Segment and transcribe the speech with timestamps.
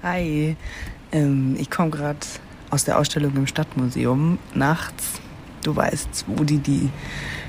[0.00, 0.54] Hi,
[1.10, 2.20] ähm, ich komme gerade
[2.70, 5.14] aus der Ausstellung im Stadtmuseum nachts.
[5.64, 6.90] Du weißt, wo die die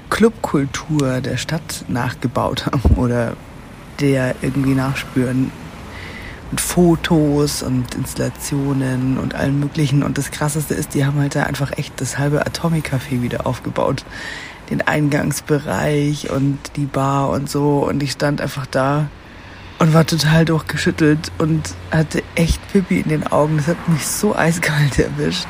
[0.09, 3.37] Clubkultur der Stadt nachgebaut haben oder
[3.99, 5.51] der irgendwie nachspüren.
[6.49, 10.01] Mit Fotos und Installationen und allem Möglichen.
[10.01, 13.45] Und das Krasseste ist, die haben halt da einfach echt das halbe Atomic Café wieder
[13.45, 14.03] aufgebaut.
[14.71, 17.87] Den Eingangsbereich und die Bar und so.
[17.87, 19.07] Und ich stand einfach da
[19.79, 23.57] und war total durchgeschüttelt und hatte echt Pippi in den Augen.
[23.57, 25.47] Das hat mich so eiskalt erwischt,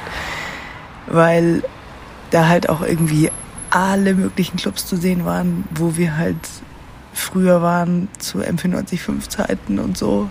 [1.08, 1.64] weil
[2.32, 3.32] da halt auch irgendwie
[3.72, 6.38] alle möglichen Clubs zu sehen waren, wo wir halt
[7.14, 10.30] früher waren zu MP95 Zeiten und so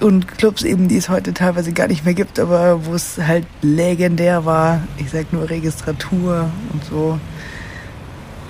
[0.00, 3.46] und Clubs eben, die es heute teilweise gar nicht mehr gibt, aber wo es halt
[3.62, 4.82] legendär war.
[4.96, 7.18] Ich sag nur Registratur und so.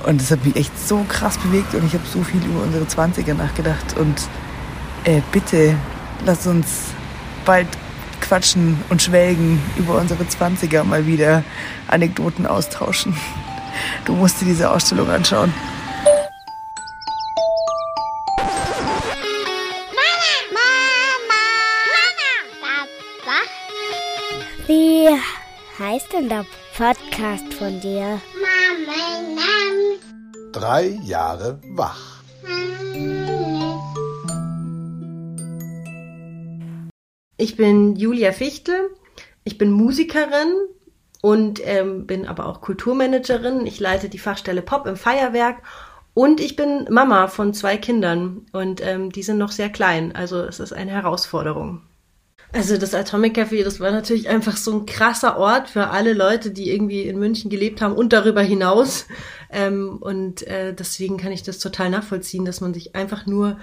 [0.05, 2.85] Und das hat mich echt so krass bewegt und ich habe so viel über unsere
[2.85, 3.97] 20er nachgedacht.
[3.99, 4.29] Und
[5.05, 5.75] äh, bitte,
[6.25, 6.67] lass uns
[7.45, 7.69] bald
[8.21, 11.43] quatschen und schwelgen über unsere 20er mal wieder
[11.89, 13.17] Anekdoten austauschen.
[14.05, 15.53] Du musst dir diese Ausstellung anschauen.
[24.67, 25.09] Wie
[25.79, 26.45] heißt denn der
[26.79, 28.21] Podcast von dir?
[30.53, 32.23] Drei Jahre wach.
[37.37, 38.91] Ich bin Julia Fichtel.
[39.43, 40.55] Ich bin Musikerin
[41.21, 43.67] und ähm, bin aber auch Kulturmanagerin.
[43.67, 45.65] Ich leite die Fachstelle Pop im Feierwerk
[46.15, 50.15] und ich bin Mama von zwei Kindern und ähm, die sind noch sehr klein.
[50.15, 51.88] Also es ist eine Herausforderung.
[52.51, 56.51] Also das Atomic Café, das war natürlich einfach so ein krasser Ort für alle Leute,
[56.51, 59.07] die irgendwie in München gelebt haben und darüber hinaus.
[59.51, 63.59] Ähm, und äh, deswegen kann ich das total nachvollziehen, dass man sich einfach nur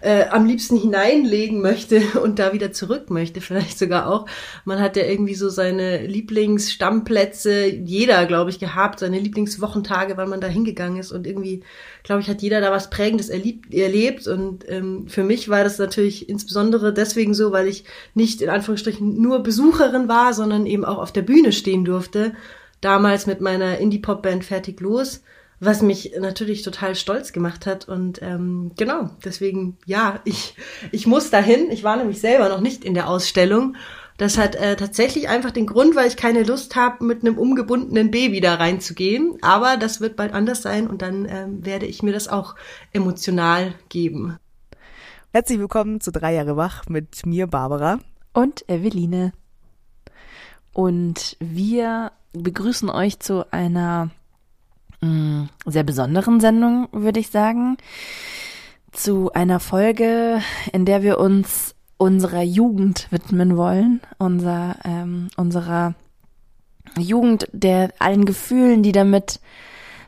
[0.00, 4.26] äh, am liebsten hineinlegen möchte und da wieder zurück möchte, vielleicht sogar auch.
[4.64, 10.40] Man hat ja irgendwie so seine Lieblingsstammplätze, jeder, glaube ich, gehabt, seine Lieblingswochentage, weil man
[10.40, 11.62] da hingegangen ist und irgendwie,
[12.02, 15.78] glaube ich, hat jeder da was Prägendes erlebt, erlebt und ähm, für mich war das
[15.78, 17.84] natürlich insbesondere deswegen so, weil ich
[18.14, 22.32] nicht in Anführungsstrichen nur Besucherin war, sondern eben auch auf der Bühne stehen durfte,
[22.80, 25.22] damals mit meiner Indie-Pop-Band Fertig Los
[25.60, 27.86] was mich natürlich total stolz gemacht hat.
[27.86, 30.54] Und ähm, genau, deswegen, ja, ich,
[30.90, 31.70] ich muss dahin.
[31.70, 33.76] Ich war nämlich selber noch nicht in der Ausstellung.
[34.16, 38.10] Das hat äh, tatsächlich einfach den Grund, weil ich keine Lust habe, mit einem umgebundenen
[38.10, 39.38] Baby da reinzugehen.
[39.42, 42.54] Aber das wird bald anders sein und dann ähm, werde ich mir das auch
[42.92, 44.36] emotional geben.
[45.32, 48.00] Herzlich willkommen zu Drei Jahre Wach mit mir, Barbara.
[48.32, 49.32] Und Eveline.
[50.72, 54.10] Und wir begrüßen euch zu einer
[55.00, 57.76] Mm, sehr besonderen Sendung, würde ich sagen.
[58.92, 60.40] Zu einer Folge,
[60.72, 65.94] in der wir uns unserer Jugend widmen wollen, unser, ähm, unserer
[66.98, 69.40] Jugend, der allen Gefühlen, die damit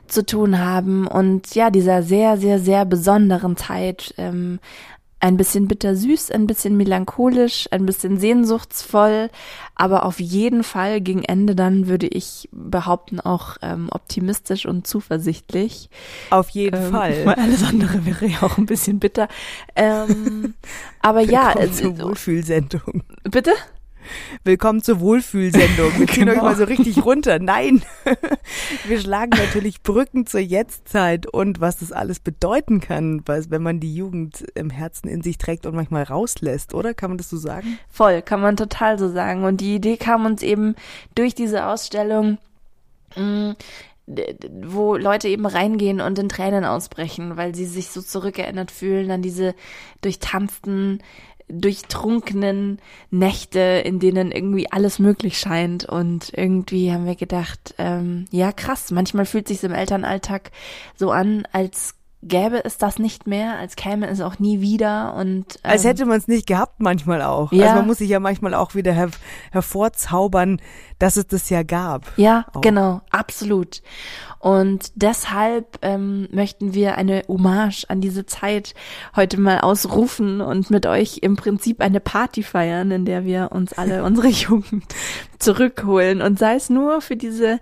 [0.07, 4.59] zu tun haben und ja, dieser sehr, sehr, sehr besonderen Zeit, ähm,
[5.23, 9.29] ein bisschen bittersüß, ein bisschen melancholisch, ein bisschen sehnsuchtsvoll,
[9.73, 15.89] aber auf jeden Fall gegen Ende dann würde ich behaupten auch ähm, optimistisch und zuversichtlich.
[16.29, 17.15] Auf jeden ähm, Fall.
[17.25, 19.29] Weil alles andere wäre ja auch ein bisschen bitter.
[19.77, 20.55] Ähm,
[20.99, 23.03] aber ja, zur Wohlfühlsendung.
[23.23, 23.53] Bitte?
[24.43, 25.99] Willkommen zur Wohlfühlsendung.
[25.99, 26.37] Wir ziehen genau.
[26.37, 27.39] euch mal so richtig runter.
[27.39, 27.83] Nein,
[28.87, 33.95] wir schlagen natürlich Brücken zur Jetztzeit und was das alles bedeuten kann, wenn man die
[33.95, 36.93] Jugend im Herzen in sich trägt und manchmal rauslässt, oder?
[36.93, 37.79] Kann man das so sagen?
[37.89, 39.43] Voll, kann man total so sagen.
[39.43, 40.75] Und die Idee kam uns eben
[41.15, 42.37] durch diese Ausstellung
[43.15, 43.51] mm,
[44.05, 49.21] wo Leute eben reingehen und in Tränen ausbrechen, weil sie sich so zurückerinnert fühlen an
[49.21, 49.55] diese
[50.01, 51.01] durchtanzten
[51.47, 52.79] durchtrunkenen
[53.11, 55.85] Nächte, in denen irgendwie alles möglich scheint.
[55.85, 60.51] Und irgendwie haben wir gedacht, ähm, ja krass, manchmal fühlt sich im Elternalltag
[60.95, 61.95] so an, als
[62.27, 66.05] gäbe es das nicht mehr, als käme es auch nie wieder und ähm, als hätte
[66.05, 67.51] man es nicht gehabt manchmal auch.
[67.51, 67.65] Ja.
[67.65, 69.09] Also man muss sich ja manchmal auch wieder her
[69.51, 70.61] hervorzaubern,
[70.99, 72.11] dass es das ja gab.
[72.17, 72.61] Ja, auch.
[72.61, 73.81] genau, absolut.
[74.43, 78.73] Und deshalb ähm, möchten wir eine Hommage an diese Zeit
[79.15, 83.71] heute mal ausrufen und mit euch im Prinzip eine Party feiern, in der wir uns
[83.71, 84.83] alle unsere Jugend
[85.39, 86.21] zurückholen.
[86.21, 87.59] Und sei es nur für diese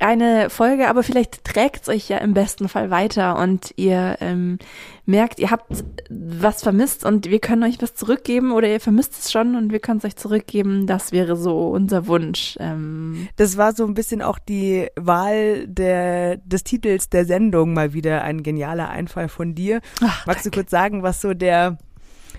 [0.00, 4.58] eine Folge, aber vielleicht trägt es euch ja im besten Fall weiter und ihr ähm,
[5.06, 9.32] merkt, ihr habt was vermisst und wir können euch was zurückgeben oder ihr vermisst es
[9.32, 10.86] schon und wir können es euch zurückgeben.
[10.86, 12.56] Das wäre so unser Wunsch.
[12.60, 13.28] Ähm.
[13.36, 18.22] Das war so ein bisschen auch die Wahl der, des Titels der Sendung mal wieder
[18.22, 19.80] ein genialer Einfall von dir.
[20.02, 20.50] Ach, Magst danke.
[20.50, 21.78] du kurz sagen, was so der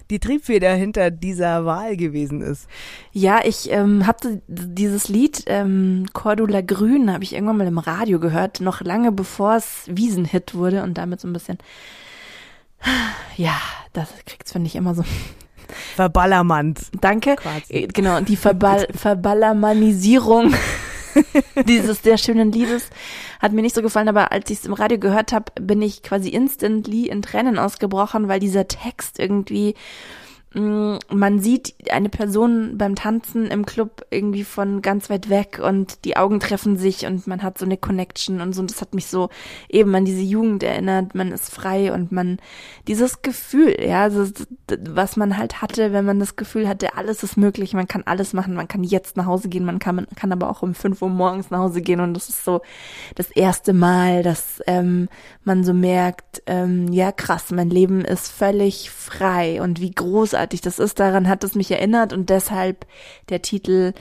[0.10, 2.68] die Triebfeder hinter dieser Wahl gewesen ist.
[3.12, 8.20] Ja, ich ähm, hatte dieses Lied ähm, Cordula Grün, habe ich irgendwann mal im Radio
[8.20, 11.58] gehört, noch lange bevor es Wiesenhit wurde und damit so ein bisschen,
[13.36, 13.56] ja,
[13.94, 15.04] das kriegt's, finde ich, immer so
[15.96, 16.80] Verballermannt.
[17.02, 17.36] Danke.
[17.36, 17.74] Quasi.
[17.74, 20.54] Äh, Genau, die Verball Verballermanisierung
[21.68, 22.90] dieses sehr schönen Liedes
[23.40, 26.04] hat mir nicht so gefallen, aber als ich es im Radio gehört habe, bin ich
[26.04, 29.76] quasi instantly in Tränen ausgebrochen, weil dieser Text irgendwie
[30.56, 36.16] man sieht eine Person beim Tanzen im Club irgendwie von ganz weit weg und die
[36.16, 38.62] Augen treffen sich und man hat so eine Connection und so.
[38.62, 39.30] Und das hat mich so
[39.68, 41.14] eben an diese Jugend erinnert.
[41.14, 42.38] Man ist frei und man,
[42.88, 44.32] dieses Gefühl, ja, also,
[44.88, 48.32] was man halt hatte, wenn man das Gefühl hatte, alles ist möglich, man kann alles
[48.32, 51.02] machen, man kann jetzt nach Hause gehen, man kann, man kann aber auch um fünf
[51.02, 52.62] Uhr morgens nach Hause gehen und das ist so
[53.16, 55.10] das erste Mal, dass ähm,
[55.46, 60.80] man so merkt, ähm, ja krass, mein Leben ist völlig frei und wie großartig das
[60.80, 62.86] ist, daran hat es mich erinnert und deshalb
[63.30, 63.94] der Titel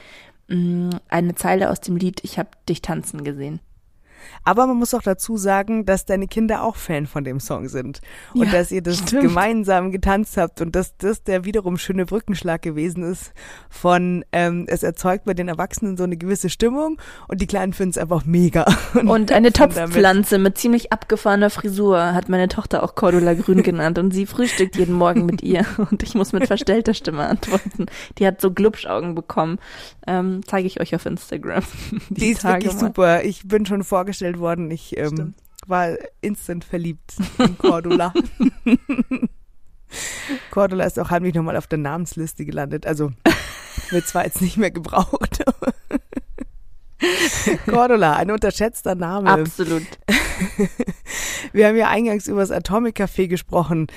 [0.49, 3.61] mh, eine Zeile aus dem Lied Ich hab dich tanzen gesehen.
[4.45, 8.01] Aber man muss auch dazu sagen, dass deine Kinder auch Fan von dem Song sind.
[8.35, 9.23] Und Ja, dass ihr das stimmt.
[9.23, 13.33] gemeinsam getanzt habt und dass das der wiederum schöne Brückenschlag gewesen ist
[13.71, 16.99] von, ähm, es erzeugt bei den Erwachsenen so eine gewisse Stimmung
[17.29, 18.65] und die Kleinen finden es einfach mega.
[18.95, 19.77] Und eine hüpfen damit.
[19.77, 24.77] Topfpflanze mit ziemlich abgefahrener Frisur hat meine Tochter auch Cordula Grün genannt und sie frühstückt
[24.77, 27.87] jeden Morgen mit ihr und ich muss mit verstellter Stimme antworten.
[28.19, 29.59] Die hat so Glubschaugen bekommen.
[30.07, 31.63] Ähm, Zeige ich euch auf Instagram.
[32.11, 32.87] Die ist Tage wirklich mal.
[32.89, 33.25] super.
[33.25, 34.71] Ich bin schon vorgestellt worden.
[34.71, 35.35] Ich ähm,
[35.67, 38.13] war instant verliebt in Cordula.
[40.51, 42.87] Cordula ist auch heimlich nochmal auf der Namensliste gelandet.
[42.87, 43.13] Also
[43.91, 45.45] wird zwar jetzt nicht mehr gebraucht.
[47.67, 49.31] Cordula, ein unterschätzter Name.
[49.31, 49.83] Absolut.
[51.53, 53.89] Wir haben ja eingangs über das Atomic Café gesprochen.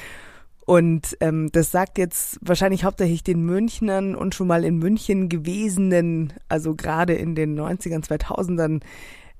[0.65, 6.33] Und ähm, das sagt jetzt wahrscheinlich hauptsächlich den Münchnern und schon mal in München gewesenen,
[6.49, 8.81] also gerade in den 90ern, 2000ern,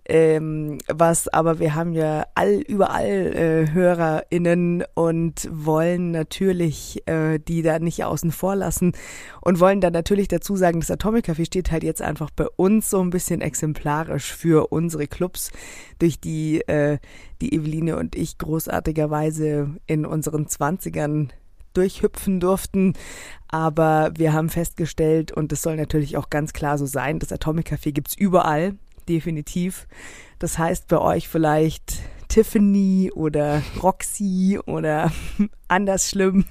[0.07, 7.61] ähm, was, aber wir haben ja all überall äh, HörerInnen und wollen natürlich äh, die
[7.61, 8.93] da nicht außen vor lassen
[9.41, 12.89] und wollen dann natürlich dazu sagen, das Atomic Café steht halt jetzt einfach bei uns
[12.89, 15.51] so ein bisschen exemplarisch für unsere Clubs,
[15.99, 16.99] durch die äh,
[17.41, 21.31] die Eveline und ich großartigerweise in unseren Zwanzigern
[21.73, 22.93] durchhüpfen durften.
[23.47, 27.71] Aber wir haben festgestellt, und das soll natürlich auch ganz klar so sein, das Atomic
[27.71, 28.75] Café gibt's überall,
[29.09, 29.87] definitiv.
[30.39, 35.11] Das heißt bei euch vielleicht Tiffany oder Roxy oder
[35.67, 36.45] anders schlimm.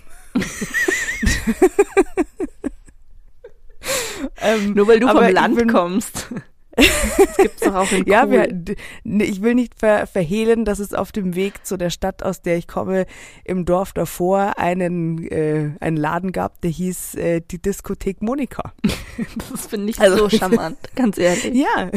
[4.41, 6.29] ähm, Nur weil du vom Land bin- kommst.
[6.77, 8.31] Das gibt's doch auch in Ja, cool.
[8.33, 11.89] wir, d- nee, ich will nicht ver verhehlen, dass es auf dem Weg zu der
[11.91, 13.07] Stadt, aus der ich komme,
[13.45, 18.73] im Dorf davor einen, äh, einen Laden gab, der hieß äh, die Diskothek Monika.
[19.51, 21.55] Das finde ich Also- so charmant, ganz ehrlich.
[21.55, 21.91] Ja,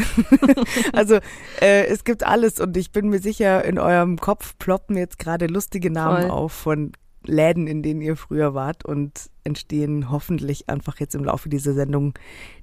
[0.94, 1.16] also
[1.62, 5.48] äh, es gibt alles und ich bin mir sicher, in eurem Kopf ploppen jetzt gerade
[5.48, 6.32] lustige Namen Voll.
[6.32, 6.94] auf von
[7.26, 12.14] Läden, in denen ihr früher wart und entstehen hoffentlich einfach jetzt im Laufe dieser Sendung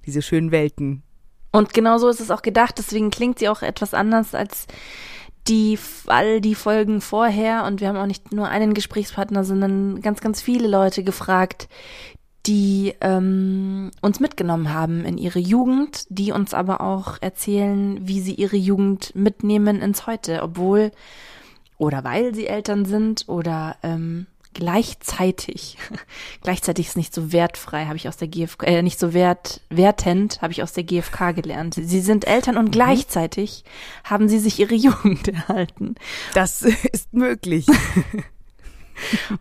[0.06, 1.02] diese schönen Welten.
[1.52, 4.66] Und genau so ist es auch gedacht, deswegen klingt sie auch etwas anders als
[5.48, 7.64] die all die Folgen vorher.
[7.64, 11.68] Und wir haben auch nicht nur einen Gesprächspartner, sondern ganz, ganz viele Leute gefragt,
[12.46, 18.34] die ähm, uns mitgenommen haben in ihre Jugend, die uns aber auch erzählen, wie sie
[18.34, 20.92] ihre Jugend mitnehmen ins Heute, obwohl
[21.78, 24.26] oder weil sie Eltern sind oder ähm,
[24.56, 25.76] gleichzeitig.
[26.42, 30.40] gleichzeitig ist nicht so wertfrei, habe ich aus der GfK, äh, nicht so wert, wertend,
[30.40, 31.74] habe ich aus der GfK gelernt.
[31.74, 33.64] Sie sind Eltern und gleichzeitig
[34.02, 35.94] haben sie sich ihre Jugend erhalten.
[36.32, 37.66] Das ist möglich.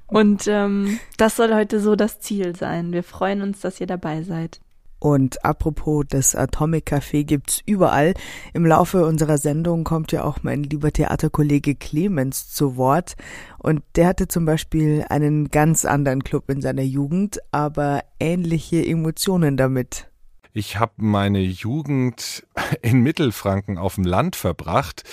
[0.08, 2.92] Und ähm, das soll heute so das Ziel sein.
[2.92, 4.60] Wir freuen uns, dass ihr dabei seid.
[5.06, 8.16] Und apropos, das Atomic Café gibt's überall.
[8.56, 13.14] Im Laufe unserer Sendung kommt ja auch mein lieber Theaterkollege Clemens zu Wort.
[13.60, 19.58] Und der hatte zum Beispiel einen ganz anderen Club in seiner Jugend, aber ähnliche Emotionen
[19.58, 20.10] damit.
[20.54, 22.48] Ich habe meine Jugend
[22.82, 25.04] in Mittelfranken auf dem Land verbracht,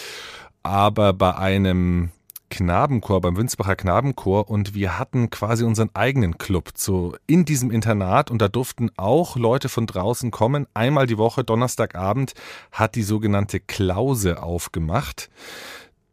[0.62, 2.12] aber bei einem
[2.52, 8.30] Knabenchor, beim Winsbacher Knabenchor und wir hatten quasi unseren eigenen Club so in diesem Internat
[8.30, 10.66] und da durften auch Leute von draußen kommen.
[10.74, 12.34] Einmal die Woche, Donnerstagabend,
[12.70, 15.30] hat die sogenannte Klause aufgemacht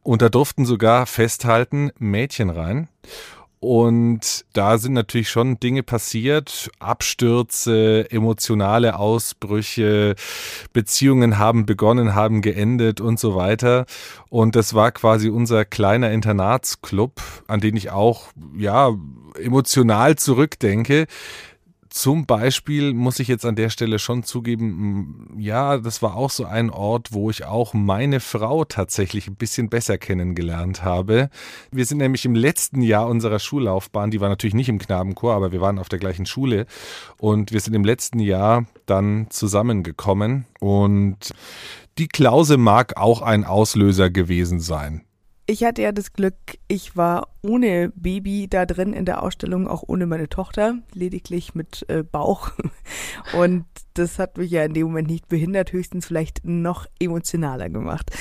[0.01, 2.87] und da durften sogar festhalten Mädchen rein.
[3.61, 10.15] Und da sind natürlich schon Dinge passiert, Abstürze, emotionale Ausbrüche,
[10.71, 13.85] Beziehungen haben begonnen, haben geendet und so weiter.
[14.29, 18.93] Und das war quasi unser kleiner Internatsclub, an den ich auch, ja,
[19.37, 21.07] emotional zurückdenke.
[21.89, 26.45] Zum Beispiel muss ich jetzt an der Stelle schon zugeben, ja, das war auch so
[26.45, 31.31] ein Ort, wo ich auch meine Frau tatsächlich ein bisschen besser kennengelernt habe.
[31.71, 35.51] Wir sind nämlich im letzten Jahr unserer Schullaufbahn, die war natürlich nicht im Knabenchor, aber
[35.51, 36.67] wir waren auf der gleichen Schule
[37.17, 41.33] und wir sind im letzten Jahr dann zusammengekommen und
[41.97, 45.05] die Klause mag auch ein Auslöser gewesen sein.
[45.49, 46.35] Ich hatte ja das Glück,
[46.67, 51.89] ich war ohne Baby da drin in der Ausstellung, auch ohne meine Tochter, lediglich mit
[51.89, 52.51] äh, Bauch.
[53.35, 53.65] Und
[53.95, 58.11] das hat mich ja in dem Moment nicht behindert, höchstens vielleicht noch emotionaler gemacht.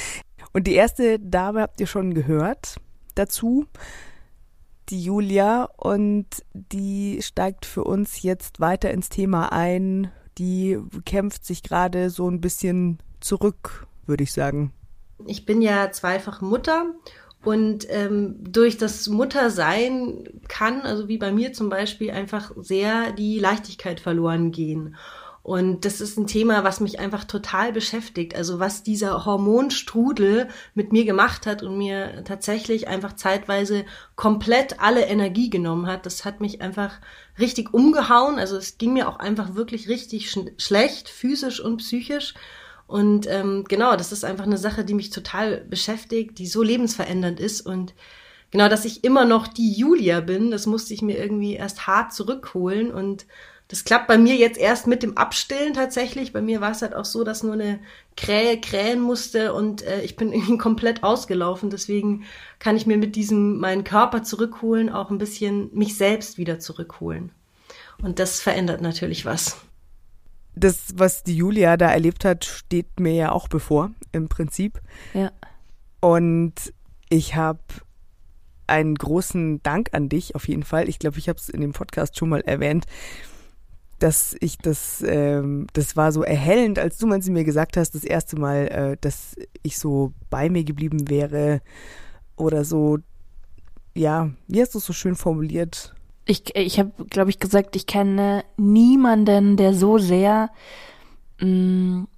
[0.55, 2.77] Und die erste Dame habt ihr schon gehört
[3.15, 3.67] dazu,
[4.89, 10.11] die Julia, und die steigt für uns jetzt weiter ins Thema ein.
[10.39, 14.73] Die kämpft sich gerade so ein bisschen zurück, würde ich sagen.
[15.27, 16.87] Ich bin ja zweifach Mutter
[17.45, 23.39] und ähm, durch das Muttersein kann, also wie bei mir zum Beispiel, einfach sehr die
[23.39, 24.97] Leichtigkeit verloren gehen.
[25.49, 28.37] Und das ist ein Thema, was mich einfach total beschäftigt.
[28.37, 35.07] Also was dieser Hormonstrudel mit mir gemacht hat und mir tatsächlich einfach zeitweise komplett alle
[35.07, 37.01] Energie genommen hat, das hat mich einfach
[37.39, 38.39] richtig umgehauen.
[38.39, 42.35] Also es ging mir auch einfach wirklich richtig sch schlecht, physisch und psychisch.
[42.89, 47.39] Und ähm, genau, das ist einfach eine Sache, die mich total beschäftigt, die so lebensverändernd
[47.39, 47.61] ist.
[47.61, 47.95] Und
[48.51, 52.15] genau, dass ich immer noch die Julia bin, das musste ich mir irgendwie erst hart
[52.15, 52.91] zurückholen.
[52.91, 53.27] Und
[53.69, 56.33] das klappt bei mir jetzt erst mit dem Abstillen tatsächlich.
[56.33, 57.79] Bei mir war es halt auch so, dass nur eine
[58.17, 61.69] Krähe krähen musste und äh, ich bin irgendwie komplett ausgelaufen.
[61.69, 62.25] Deswegen
[62.59, 67.33] kann ich mir mit diesem meinen Körper zurückholen auch ein bisschen mich selbst wieder zurückholen.
[68.03, 69.59] Und das verändert natürlich was
[70.59, 74.81] das, was die Julia da erlebt hat, steht mir ja auch bevor, im Prinzip.
[75.15, 75.31] Ja.
[76.01, 76.55] Und
[77.09, 77.61] ich habe
[78.67, 80.89] einen großen Dank an dich auf jeden Fall.
[80.89, 82.87] Ich glaube, ich habe es in dem Podcast schon mal erwähnt,
[83.99, 88.05] dass ich das, ähm, das war so erhellend, als du mal mir gesagt hast, das
[88.05, 91.61] erste Mal, äh, dass ich so bei mir geblieben wäre
[92.37, 92.99] oder so,
[93.95, 95.95] ja, wie hast du es so schön formuliert?
[96.29, 100.51] Ich, ich habe, glaube ich, gesagt, ich kenne niemanden, der so sehr
[101.41, 102.09] mh, mm,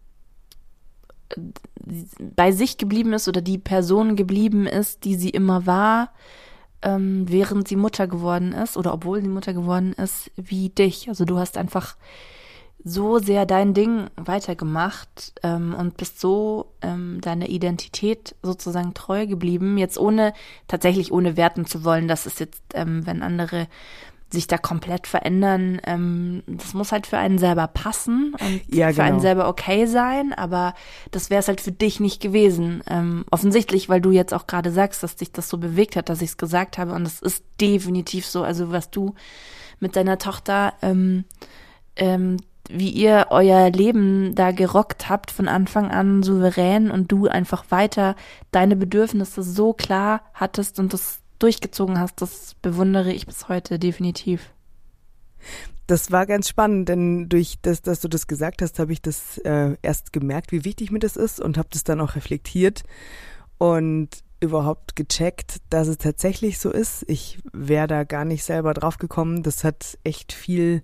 [2.36, 6.12] bei sich geblieben ist oder die Person geblieben ist, die sie immer war,
[6.82, 11.08] ähm, während sie Mutter geworden ist oder obwohl sie Mutter geworden ist, wie dich.
[11.08, 11.96] Also du hast einfach
[12.84, 19.78] so sehr dein Ding weitergemacht ähm, und bist so ähm, deiner Identität sozusagen treu geblieben.
[19.78, 20.32] Jetzt ohne,
[20.68, 23.68] tatsächlich ohne werten zu wollen, dass es jetzt, ähm, wenn andere
[24.32, 28.94] sich da komplett verändern, ähm, das muss halt für einen selber passen und ja, für
[28.94, 29.06] genau.
[29.08, 30.74] einen selber okay sein, aber
[31.10, 32.82] das wäre es halt für dich nicht gewesen.
[32.88, 36.22] Ähm, offensichtlich, weil du jetzt auch gerade sagst, dass dich das so bewegt hat, dass
[36.22, 38.44] ich es gesagt habe und das ist definitiv so.
[38.44, 39.14] Also was du
[39.80, 41.24] mit deiner Tochter ähm,
[41.96, 42.36] ähm,
[42.72, 48.16] wie ihr euer Leben da gerockt habt von Anfang an souverän und du einfach weiter
[48.50, 54.50] deine Bedürfnisse so klar hattest und das durchgezogen hast, das bewundere ich bis heute definitiv.
[55.86, 59.38] Das war ganz spannend, denn durch das, dass du das gesagt hast, habe ich das
[59.38, 62.84] äh, erst gemerkt, wie wichtig mir das ist und habe das dann auch reflektiert
[63.58, 64.08] und
[64.40, 67.04] überhaupt gecheckt, dass es tatsächlich so ist.
[67.08, 69.42] Ich wäre da gar nicht selber drauf gekommen.
[69.42, 70.82] Das hat echt viel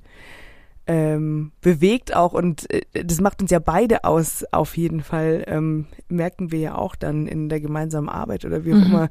[0.87, 5.45] ähm, bewegt auch und äh, das macht uns ja beide aus, auf jeden Fall.
[5.47, 8.87] Ähm, merken wir ja auch dann in der gemeinsamen Arbeit oder wie auch mhm.
[8.87, 9.09] immer,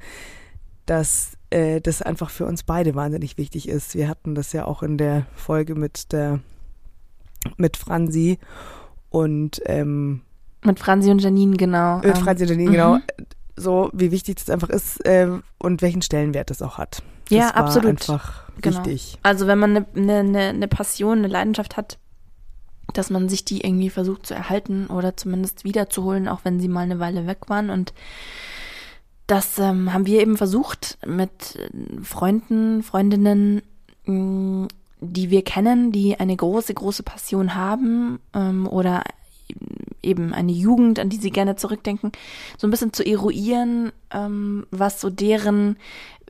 [0.85, 3.95] dass äh, das einfach für uns beide wahnsinnig wichtig ist.
[3.95, 6.39] Wir hatten das ja auch in der Folge mit der
[7.57, 8.39] mit Franzi
[9.09, 10.21] und ähm,
[10.63, 11.99] mit Franzi und Janine, genau.
[11.99, 12.95] Mit Franzi und Janine, genau.
[12.95, 13.01] mhm.
[13.17, 13.29] genau.
[13.55, 17.03] So, wie wichtig das einfach ist äh, und welchen Stellenwert das auch hat.
[17.29, 17.91] Das ja, absolut.
[17.91, 18.77] einfach genau.
[18.77, 19.17] wichtig.
[19.23, 21.97] Also wenn man eine ne, ne, Passion, eine Leidenschaft hat,
[22.93, 26.81] dass man sich die irgendwie versucht zu erhalten oder zumindest wiederzuholen, auch wenn sie mal
[26.81, 27.69] eine Weile weg waren.
[27.69, 27.93] Und
[29.27, 31.57] das ähm, haben wir eben versucht mit
[32.03, 33.61] Freunden, Freundinnen,
[34.05, 34.67] mh, mm,
[35.01, 39.03] die wir kennen, die eine große, große Passion haben ähm, oder
[40.01, 42.11] eben eine Jugend, an die sie gerne zurückdenken,
[42.57, 45.77] so ein bisschen zu eruieren, ähm, was so deren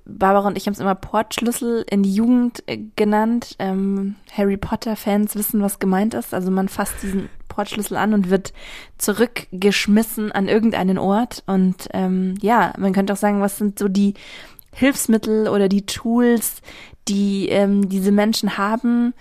[0.05, 3.55] Barbara und ich haben es immer Portschlüssel in die Jugend äh, genannt.
[3.57, 6.33] Ähm, Harry Potter-Fans wissen, was gemeint ist.
[6.33, 8.53] Also man fasst diesen Portschlüssel an und wird
[8.99, 11.43] zurückgeschmissen an irgendeinen Ort.
[11.47, 14.13] Und ähm, ja, man könnte auch sagen, was sind so die
[14.73, 16.61] Hilfsmittel oder die Tools,
[17.07, 19.13] die ähm, diese Menschen haben,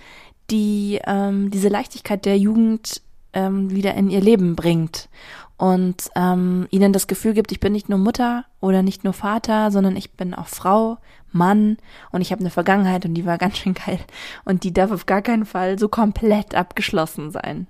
[0.50, 3.00] die ähm, diese Leichtigkeit der Jugend
[3.34, 5.08] ähm, wieder in ihr Leben bringt
[5.56, 9.70] und ähm, ihnen das Gefühl gibt, ich bin nicht nur Mutter oder nicht nur Vater,
[9.70, 10.98] sondern ich bin auch Frau,
[11.30, 11.76] Mann
[12.10, 14.00] und ich habe eine Vergangenheit und die war ganz schön geil
[14.44, 17.66] und die darf auf gar keinen Fall so komplett abgeschlossen sein.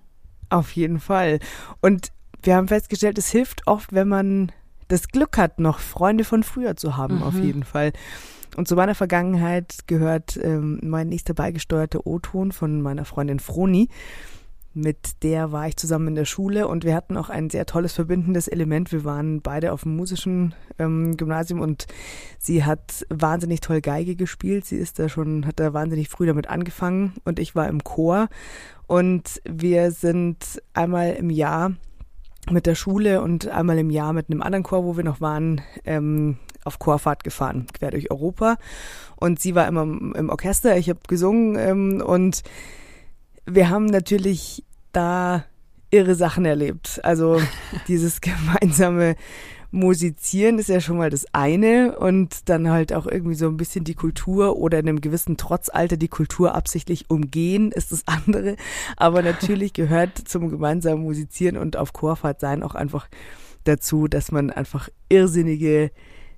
[0.50, 1.40] Auf jeden Fall.
[1.80, 4.52] Und wir haben festgestellt, es hilft oft, wenn man
[4.88, 7.22] das Glück hat, noch Freunde von früher zu haben, mhm.
[7.22, 7.92] auf jeden Fall.
[8.56, 13.88] Und zu meiner Vergangenheit gehört ähm, mein nächster beigesteuerter O-Ton von meiner Freundin Froni.
[14.76, 17.92] Mit der war ich zusammen in der Schule und wir hatten auch ein sehr tolles
[17.92, 18.90] verbindendes Element.
[18.90, 21.86] Wir waren beide auf dem musischen ähm, Gymnasium und
[22.40, 24.64] sie hat wahnsinnig toll Geige gespielt.
[24.66, 28.28] Sie ist da schon, hat da wahnsinnig früh damit angefangen und ich war im Chor
[28.88, 31.72] und wir sind einmal im Jahr
[32.50, 35.60] mit der Schule und einmal im Jahr mit einem anderen Chor, wo wir noch waren,
[35.84, 38.56] ähm, auf Chorfahrt gefahren, quer durch Europa.
[39.16, 42.42] Und sie war immer im Orchester, ich habe gesungen ähm, und
[43.46, 45.44] wir haben natürlich da
[45.90, 47.00] irre Sachen erlebt.
[47.02, 47.40] Also
[47.88, 49.16] dieses gemeinsame
[49.70, 53.84] Musizieren ist ja schon mal das eine und dann halt auch irgendwie so ein bisschen
[53.84, 58.56] die Kultur oder in einem gewissen Trotzalter die Kultur absichtlich umgehen ist das andere.
[58.96, 63.08] Aber natürlich gehört zum gemeinsamen Musizieren und auf Chorfahrt sein auch einfach
[63.64, 65.90] dazu, dass man einfach irrsinnige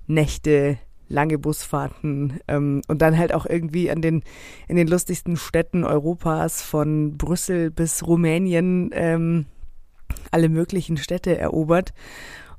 [0.07, 4.23] Nächte lange Busfahrten ähm, und dann halt auch irgendwie an den
[4.67, 9.45] in den lustigsten Städten Europas von Brüssel bis Rumänien ähm,
[10.31, 11.93] alle möglichen Städte erobert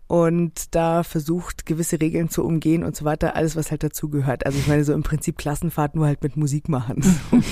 [0.09, 4.47] und da versucht gewisse Regeln zu umgehen und so weiter, alles was halt dazu gehört.
[4.47, 7.05] Also ich meine so im Prinzip Klassenfahrt nur halt mit Musik machen.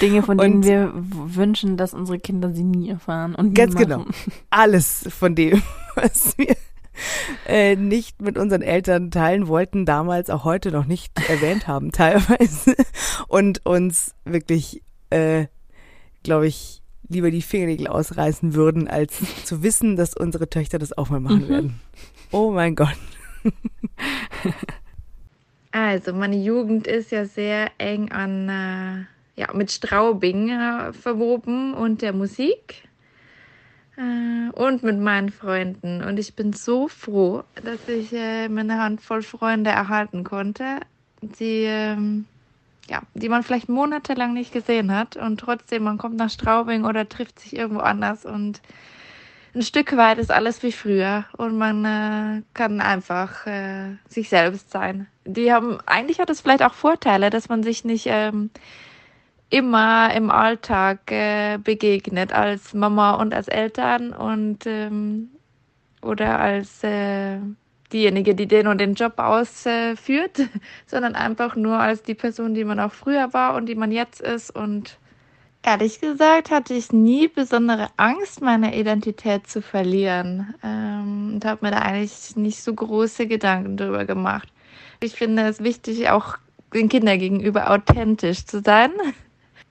[0.00, 3.74] Dinge, von denen und wir wünschen, dass unsere Kinder sie nie erfahren und nie ganz
[3.74, 3.98] genau.
[3.98, 4.14] machen.
[4.24, 5.60] genau alles von dem,
[5.96, 6.54] was wir
[7.46, 12.76] äh, nicht mit unseren Eltern teilen wollten, damals auch heute noch nicht erwähnt haben, teilweise.
[13.28, 15.46] Und uns wirklich, äh,
[16.22, 21.10] glaube ich, lieber die Fingernägel ausreißen würden, als zu wissen, dass unsere Töchter das auch
[21.10, 21.48] mal machen mhm.
[21.48, 21.80] werden.
[22.30, 22.96] Oh mein Gott.
[25.74, 32.02] Also, meine Jugend ist ja sehr eng an, äh, ja, mit Straubing äh, verwoben und
[32.02, 32.86] der Musik.
[33.96, 36.02] Äh, und mit meinen Freunden.
[36.02, 40.80] Und ich bin so froh, dass ich äh, mir eine Handvoll Freunde erhalten konnte,
[41.20, 42.26] die, ähm,
[42.88, 45.16] ja, die man vielleicht monatelang nicht gesehen hat.
[45.16, 48.60] Und trotzdem, man kommt nach Straubing oder trifft sich irgendwo anders und
[49.54, 54.70] ein Stück weit ist alles wie früher und man äh, kann einfach äh, sich selbst
[54.70, 55.08] sein.
[55.26, 58.50] Die haben, eigentlich hat es vielleicht auch Vorteile, dass man sich nicht ähm,
[59.52, 65.28] immer im Alltag äh, begegnet als Mama und als Eltern und ähm,
[66.00, 67.38] oder als äh,
[67.92, 70.48] diejenige, die den und den Job ausführt, äh,
[70.86, 74.22] sondern einfach nur als die Person, die man auch früher war und die man jetzt
[74.22, 74.50] ist.
[74.56, 74.96] Und
[75.62, 81.72] ehrlich gesagt hatte ich nie besondere Angst, meine Identität zu verlieren ähm, und habe mir
[81.72, 84.48] da eigentlich nicht so große Gedanken darüber gemacht.
[85.02, 86.38] Ich finde es wichtig, auch
[86.72, 88.92] den Kindern gegenüber authentisch zu sein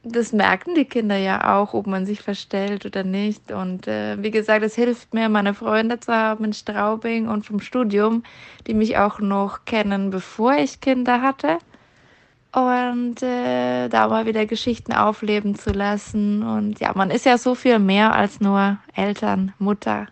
[0.03, 3.51] das merken die Kinder ja auch, ob man sich verstellt oder nicht.
[3.51, 7.59] Und äh, wie gesagt, es hilft mir, meine Freunde zu haben in Straubing und vom
[7.59, 8.23] Studium,
[8.65, 11.59] die mich auch noch kennen, bevor ich Kinder hatte.
[12.53, 16.43] Und äh, da mal wieder Geschichten aufleben zu lassen.
[16.43, 20.07] Und ja, man ist ja so viel mehr als nur Eltern, Mutter.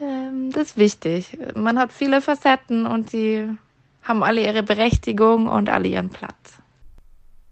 [0.00, 1.36] Ähm, das ist wichtig.
[1.56, 3.48] Man hat viele Facetten und die
[4.02, 6.34] haben alle ihre Berechtigung und alle ihren Platz.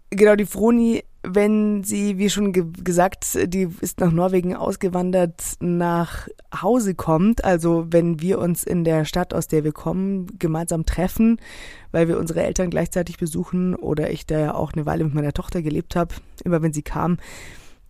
[0.09, 6.27] Genau, die Froni wenn sie, wie schon ge gesagt, die ist nach Norwegen ausgewandert, nach
[6.61, 11.37] Hause kommt, also wenn wir uns in der Stadt, aus der wir kommen, gemeinsam treffen,
[11.91, 15.33] weil wir unsere Eltern gleichzeitig besuchen oder ich da ja auch eine Weile mit meiner
[15.33, 17.17] Tochter gelebt habe, immer wenn sie kam,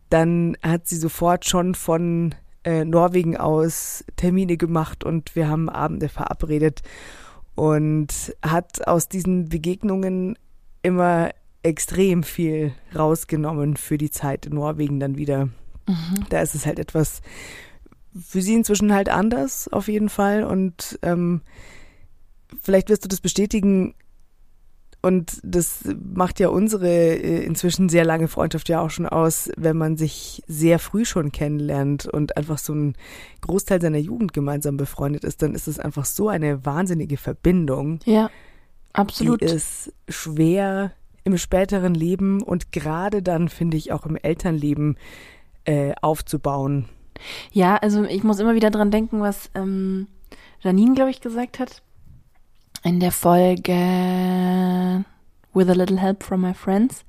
[0.09, 6.09] dann hat sie sofort schon von äh, Norwegen aus Termine gemacht und wir haben Abende
[6.09, 6.81] verabredet
[7.53, 10.35] und hat aus diesen Begegnungen
[10.81, 11.29] immer
[11.63, 15.45] extrem viel rausgenommen für die Zeit in Norwegen dann wieder.
[15.87, 16.25] Mhm.
[16.29, 17.21] Da ist es halt etwas
[18.19, 20.43] für sie inzwischen halt anders, auf jeden Fall.
[20.43, 21.41] Und ähm,
[22.61, 23.95] vielleicht wirst du das bestätigen.
[25.01, 29.77] Und das macht ja unsere äh, inzwischen sehr lange Freundschaft ja auch schon aus, wenn
[29.77, 32.95] man sich sehr früh schon kennenlernt und einfach so ein
[33.39, 37.99] Großteil seiner Jugend gemeinsam befreundet ist, dann ist es einfach so eine wahnsinnige Verbindung.
[38.03, 38.29] Ja,
[38.91, 39.39] absolut.
[39.39, 40.91] Die ist schwer
[41.29, 44.97] im späteren Leben und gerade dann, finde ich, auch im Elternleben
[45.65, 46.85] äh, aufzubauen.
[47.51, 50.07] Ja, also ich muss immer wieder dran denken, was ähm,
[50.61, 51.81] Janine, glaube ich, gesagt hat.
[52.83, 55.05] in der Folge
[55.53, 57.03] With a Little Help from My Friends,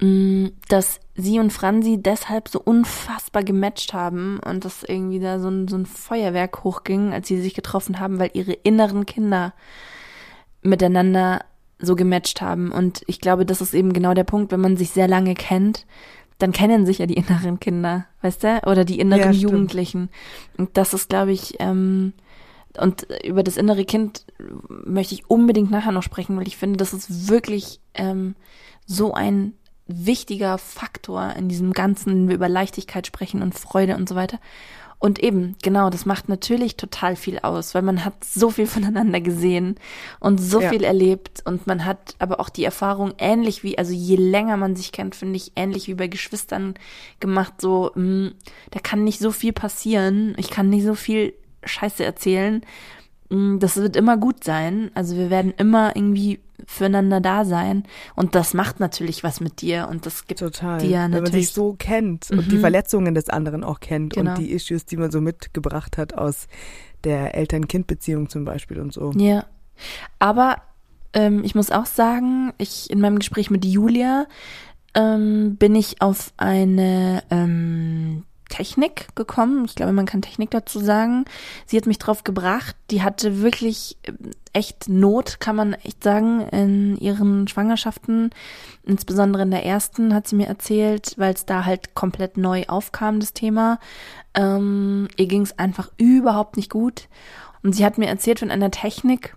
[0.00, 5.48] mm, dass sie und Franzi deshalb so unfassbar gematcht haben und dass irgendwie da so
[5.48, 9.52] ein, so ein Feuerwerk hochging, als sie sich getroffen haben, weil ihre inneren Kinder
[10.62, 11.44] miteinander
[11.78, 12.72] so gematcht haben.
[12.72, 15.86] Und ich glaube, das ist eben genau der Punkt, wenn man sich sehr lange kennt,
[16.38, 18.60] dann kennen sich ja die inneren Kinder, weißt du?
[18.66, 19.38] Oder die inneren Ja.
[19.38, 20.10] Jugendlichen.
[20.58, 22.12] Und das ist, glaube ich, ähm,
[22.78, 24.26] und über das innere Kind
[24.68, 28.34] möchte ich unbedingt nachher noch sprechen, weil ich finde, das ist wirklich ähm,
[28.84, 29.54] so ein
[29.86, 34.38] wichtiger Faktor in diesem Ganzen, wenn wir über Leichtigkeit sprechen und Freude und so weiter.
[34.98, 39.20] Und eben, genau, das macht natürlich total viel aus, weil man hat so viel voneinander
[39.20, 39.76] gesehen
[40.20, 40.70] und so Ja.
[40.70, 44.74] viel erlebt und man hat aber auch die Erfahrung ähnlich wie, also je länger man
[44.74, 46.74] sich kennt, finde ich, ähnlich wie bei Geschwistern
[47.20, 48.30] gemacht, so, mh,
[48.70, 52.62] da kann nicht so viel passieren, ich kann nicht so viel Scheiße erzählen,
[53.28, 57.82] das wird immer gut sein, also wir werden immer irgendwie füreinander da sein
[58.14, 60.78] und das macht natürlich was mit dir und das gibt Total.
[60.80, 62.48] dir Wenn man natürlich sich so kennt und Mhm.
[62.50, 64.30] die Verletzungen des anderen auch kennt Genau.
[64.30, 66.46] und die Issues, die man so mitgebracht hat aus
[67.04, 69.12] der Eltern-Kind-Beziehung zum Beispiel und so.
[69.16, 69.44] Ja.
[70.18, 70.56] Aber
[71.12, 74.26] ähm, ich muss auch sagen, ich in meinem Gespräch mit Julia
[74.94, 79.64] ähm, bin ich auf eine ähm, Technik gekommen.
[79.64, 81.24] Ich glaube, man kann Technik dazu sagen.
[81.66, 82.76] Sie hat mich drauf gebracht.
[82.90, 88.30] Die hatte wirklich ähm, echt Not, kann man echt sagen, in ihren Schwangerschaften.
[88.84, 93.20] Insbesondere in der ersten hat sie mir erzählt, weil es da halt komplett neu aufkam,
[93.20, 93.78] das Thema.
[94.34, 97.08] Ähm, ihr ging es einfach überhaupt nicht gut.
[97.62, 99.36] Und sie hat mir erzählt von einer Technik,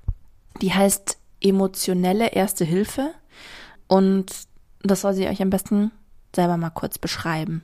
[0.62, 3.12] die heißt emotionelle Erste Hilfe.
[3.88, 4.32] Und
[4.84, 5.92] das soll sie euch am besten
[6.36, 7.64] selber mal kurz beschreiben.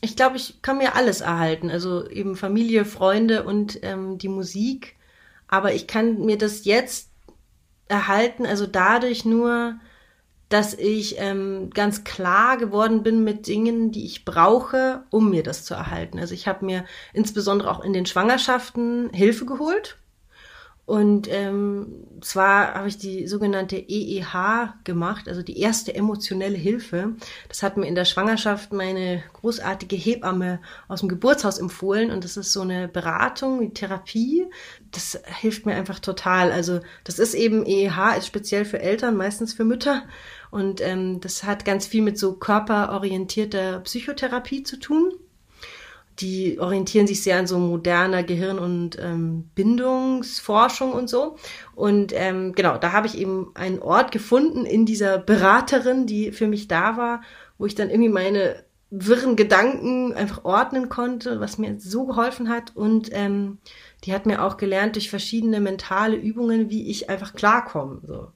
[0.00, 1.70] Ich glaube, ich kann mir alles erhalten.
[1.70, 4.96] Also eben Familie, Freunde und ähm, die Musik.
[5.48, 7.10] Aber ich kann mir das jetzt
[7.88, 9.80] erhalten, also dadurch nur,
[10.48, 15.64] dass ich ähm, ganz klar geworden bin mit Dingen, die ich brauche, um mir das
[15.64, 16.18] zu erhalten.
[16.18, 19.99] Also ich habe mir insbesondere auch in den Schwangerschaften Hilfe geholt.
[20.90, 21.86] Und ähm,
[22.20, 27.14] zwar habe ich die sogenannte EEH gemacht, also die erste emotionelle Hilfe.
[27.46, 32.10] Das hat mir in der Schwangerschaft meine großartige Hebamme aus dem Geburtshaus empfohlen.
[32.10, 34.46] Und das ist so eine Beratung, eine Therapie.
[34.90, 36.50] Das hilft mir einfach total.
[36.50, 40.02] Also das ist eben EEH, ist speziell für Eltern, meistens für Mütter.
[40.50, 45.12] Und ähm, das hat ganz viel mit so körperorientierter Psychotherapie zu tun
[46.20, 51.36] die orientieren sich sehr an so moderner Gehirn- und ähm, Bindungsforschung und so.
[51.74, 56.46] Und ähm, genau, da habe ich eben einen Ort gefunden in dieser Beraterin, die für
[56.46, 57.22] mich da war,
[57.58, 62.76] wo ich dann irgendwie meine wirren Gedanken einfach ordnen konnte, was mir so geholfen hat.
[62.76, 63.58] Und ähm,
[64.04, 68.00] die hat mir auch gelernt durch verschiedene mentale Übungen, wie ich einfach klarkomme.
[68.04, 68.32] So.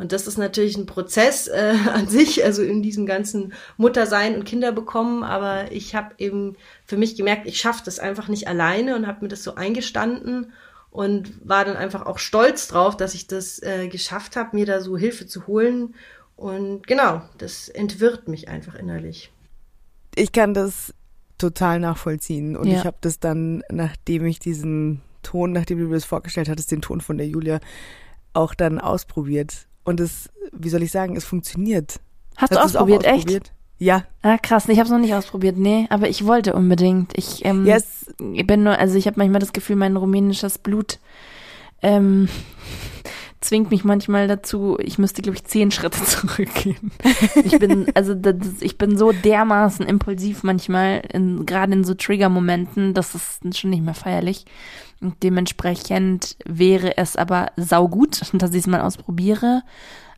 [0.00, 4.44] Und das ist natürlich ein Prozess äh, an sich, also in diesem ganzen Muttersein und
[4.44, 5.22] Kinder bekommen.
[5.22, 9.18] Aber ich habe eben für mich gemerkt, ich schaffe das einfach nicht alleine und habe
[9.20, 10.54] mir das so eingestanden
[10.90, 14.80] und war dann einfach auch stolz drauf, dass ich das äh, geschafft habe, mir da
[14.80, 15.94] so Hilfe zu holen.
[16.34, 19.30] Und genau, das entwirrt mich einfach innerlich.
[20.14, 20.94] Ich kann das
[21.36, 22.78] total nachvollziehen und Ja.
[22.78, 26.80] ich habe das dann, nachdem ich diesen Ton, nachdem du mir das vorgestellt hattest, den
[26.80, 27.60] Ton von der Julia,
[28.32, 29.66] auch dann ausprobiert.
[29.84, 32.00] Und es, wie soll ich sagen, es funktioniert.
[32.36, 33.14] Hast du Hast du's auch ausprobiert, echt?
[33.18, 33.52] ausprobiert?
[33.78, 34.68] Ja, Ah, krass.
[34.68, 37.16] Ich habe es noch nicht ausprobiert, nee, aber ich wollte unbedingt.
[37.16, 40.58] Ich, ähm, ja, es, ich bin nur, also ich habe manchmal das Gefühl, mein rumänisches
[40.58, 40.98] Blut
[41.80, 42.28] ähm,
[43.40, 46.90] zwingt mich manchmal dazu, ich müsste, glaube ich, zehn Schritte zurückgehen.
[47.44, 52.92] Ich bin, also das, ich bin so dermaßen impulsiv manchmal, in, gerade in so Trigger-Momenten,
[52.94, 54.44] das ist schon nicht mehr feierlich.
[55.00, 59.62] Und dementsprechend wäre es aber saugut, dass ich es mal ausprobiere.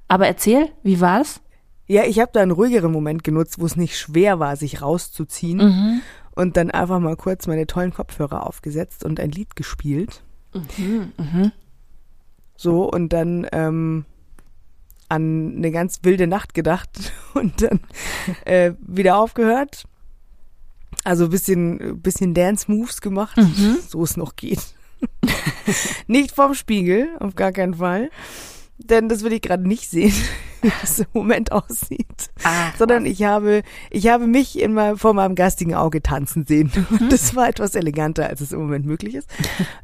[0.09, 1.41] Aber erzähl, wie war's?
[1.89, 5.59] ja, ich habe da einen ruhigeren Moment genutzt, wo es nicht schwer war, sich rauszuziehen
[5.59, 6.01] Mhm.
[6.35, 10.23] und dann einfach mal kurz meine tollen Kopfhörer aufgesetzt und ein Lied gespielt.
[10.55, 11.13] Mhm.
[11.19, 11.53] Mhm.
[12.63, 14.05] So, und dann ähm,
[15.09, 17.81] an eine ganz wilde Nacht gedacht und dann
[18.45, 19.85] äh, wieder aufgehört.
[21.05, 23.79] Also ein bisschen, bisschen Dance-Moves gemacht, Mhm.
[23.89, 24.61] so es noch geht.
[26.07, 28.11] nicht vorm Spiegel, auf gar keinen Fall.
[28.79, 30.13] Denn das will ich gerade nicht sehen,
[30.63, 32.31] wie das im Moment aussieht.
[32.43, 36.73] Ah, Sondern ich habe, ich habe mich in meinem, vor meinem geistigen Auge tanzen sehen.
[36.91, 39.29] Und das war etwas eleganter, als es im Moment möglich ist.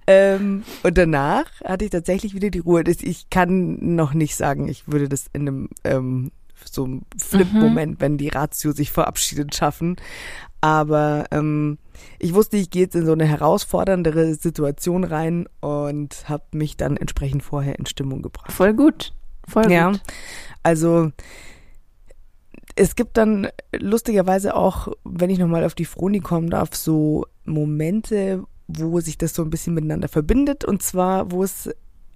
[0.06, 2.82] ähm, und danach hatte ich tatsächlich wieder die Ruhe.
[2.84, 6.30] Das- Ich kann noch nicht sagen, ich würde das in einem ähm,
[6.64, 9.94] so einem Flip-Moment, wenn die Ratio sich verabschiedet, schaffen.
[10.60, 11.78] Aber ähm,
[12.18, 16.96] ich wusste, ich gehe jetzt in so eine herausforderndere Situation rein und habe mich dann
[16.96, 18.52] entsprechend vorher in Stimmung gebracht.
[18.52, 19.12] Voll gut.
[19.46, 20.00] Voll Ja, gut.
[20.62, 21.10] also
[22.76, 28.44] es gibt dann lustigerweise auch, wenn ich nochmal auf die Froni kommen darf, so Momente,
[28.68, 31.70] wo sich das so ein bisschen miteinander verbindet und zwar, wo es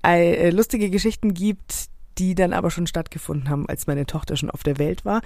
[0.04, 1.86] äh, lustige Geschichten gibt,
[2.18, 5.22] die dann aber schon stattgefunden haben, als meine Tochter schon auf der Welt war,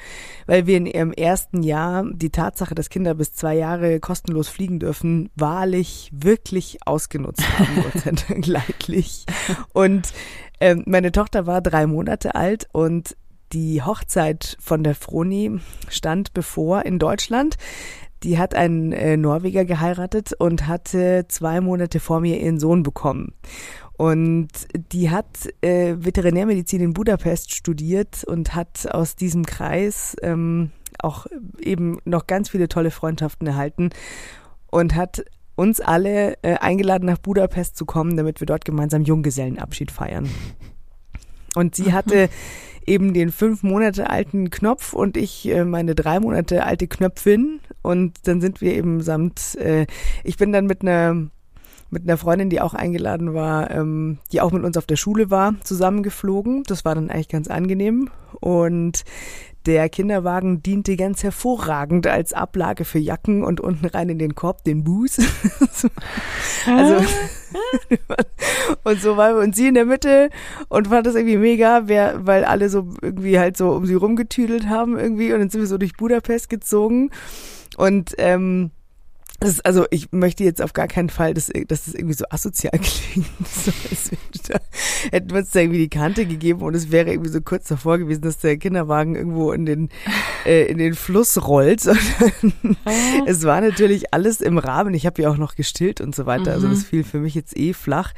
[0.46, 4.78] weil wir in ihrem ersten Jahr die Tatsache, dass Kinder bis zwei Jahre kostenlos fliegen
[4.78, 9.26] dürfen, wahrlich wirklich ausgenutzt haben, Gott sei Dank leidlich.
[9.72, 10.12] Und
[10.60, 13.16] ähm, meine Tochter war drei Monate alt und
[13.52, 17.56] die Hochzeit von der Froni stand bevor in Deutschland.
[18.22, 23.34] Die hat einen äh, Norweger geheiratet und hatte zwei Monate vor mir ihren Sohn bekommen.
[23.96, 24.48] Und
[24.92, 31.26] die hat äh, Veterinärmedizin in Budapest studiert und hat aus diesem Kreis ähm, auch
[31.60, 33.90] eben noch ganz viele tolle Freundschaften erhalten
[34.70, 39.90] und hat uns alle äh, eingeladen, nach Budapest zu kommen, damit wir dort gemeinsam Junggesellenabschied
[39.90, 40.28] feiern.
[41.54, 42.28] Und sie hatte
[42.86, 47.60] eben den fünf Monate alten Knopf und ich äh, meine drei Monate alte Knöpfin.
[47.82, 49.86] Und dann sind wir eben samt, äh,
[50.22, 51.30] ich bin dann mit einer
[51.90, 55.30] mit einer Freundin, die auch eingeladen war, ähm, die auch mit uns auf der Schule
[55.30, 56.64] war, zusammengeflogen.
[56.64, 58.10] Das war dann eigentlich ganz angenehm.
[58.40, 59.04] Und
[59.66, 64.62] der Kinderwagen diente ganz hervorragend als Ablage für Jacken und unten rein in den Korb
[64.64, 65.18] den Buß.
[66.66, 67.04] also
[68.84, 70.30] und so war und sie in der Mitte
[70.68, 74.68] und fand das irgendwie mega, wer, weil alle so irgendwie halt so um sie rumgetüdelt
[74.68, 77.10] haben irgendwie und dann sind wir so durch Budapest gezogen
[77.76, 78.70] und ähm,
[79.64, 83.26] also ich möchte jetzt auf gar keinen Fall, dass, dass das irgendwie so asozial klingt.
[83.48, 83.72] So,
[84.48, 84.58] da,
[85.10, 87.98] hätten wir uns da irgendwie die Kante gegeben und es wäre irgendwie so kurz davor
[87.98, 89.90] gewesen, dass der Kinderwagen irgendwo in den,
[90.44, 91.80] äh, in den Fluss rollt.
[91.80, 92.76] Sondern
[93.26, 94.94] es war natürlich alles im Rahmen.
[94.94, 96.52] Ich habe ja auch noch gestillt und so weiter.
[96.52, 98.12] Also das fiel für mich jetzt eh flach.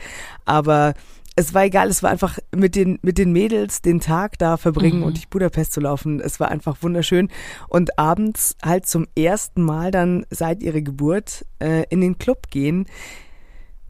[0.45, 0.95] Aber
[1.39, 5.05] es war egal, es war einfach mit den, mit den Mädels den Tag da verbringen
[5.05, 6.21] und durch Budapest zu laufen.
[6.21, 7.29] Es war einfach wunderschön.
[7.69, 12.87] Und abends halt zum ersten Mal dann seit ihrer Geburt äh, in den Club gehen.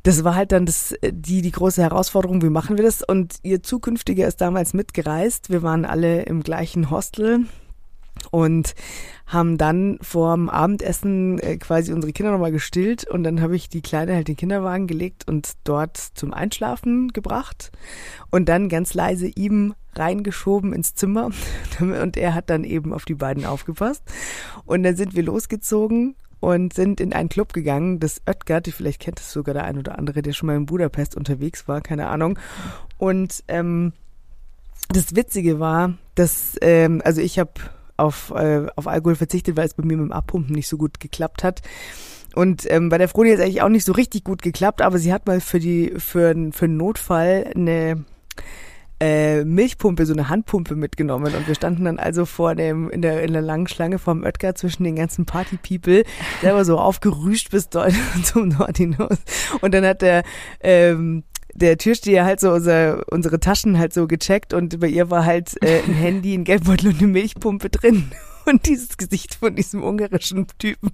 [0.03, 3.03] Das war halt dann das, die, die große Herausforderung, wie machen wir das?
[3.03, 5.49] Und ihr Zukünftiger ist damals mitgereist.
[5.49, 7.47] Wir waren alle im gleichen Hostel
[8.31, 8.75] und
[9.29, 13.83] haben dann vorm Abendessen äh, quasi unsere Kinder nochmal gestillt und dann habe ich die
[13.83, 17.71] Kleine halt in den Kinderwagen gelegt und dort zum Einschlafen gebracht
[18.31, 21.31] und dann ganz leise ihm reingeschoben ins Zimmer.
[21.81, 24.05] Und er hat dann eben auf die beiden aufgepasst.
[24.65, 29.19] Und dann sind wir losgezogen und sind in einen Club gegangen, das Ötgard, vielleicht kennt
[29.19, 32.39] es sogar der ein oder andere, der schon mal in Budapest unterwegs war, keine Ahnung.
[32.97, 33.93] Und ähm,
[34.89, 37.53] das Witzige war, dass, ähm, also ich habe
[37.99, 41.01] auf, äh, auf Alkohol verzichtet, weil es bei mir mit dem Abpumpen nicht so gut
[41.01, 41.63] geklappt hat.
[42.35, 45.13] Und ähm, bei der Froni es eigentlich auch nicht so richtig gut geklappt, aber sie
[45.13, 48.05] hat mal für die für, für einen Notfall eine
[49.01, 51.35] äh, Milchpumpe, so eine Handpumpe mitgenommen.
[51.35, 54.55] Und wir standen dann also vor dem in der in der langen Schlange vom Oetker
[54.55, 56.05] zwischen den ganzen Party People,
[56.41, 57.69] selber so aufgerüscht bis
[58.25, 59.19] zum Nord hinaus
[59.61, 60.23] und dann hat der
[60.61, 61.25] ähm,
[61.59, 65.55] der Türsteher halt so unser, unsere Taschen halt so gecheckt und bei ihr war halt
[65.63, 68.11] äh, ein Handy, ein Geldbeutel und eine Milchpumpe drin.
[68.47, 70.93] Und dieses Gesicht von diesem ungarischen Typen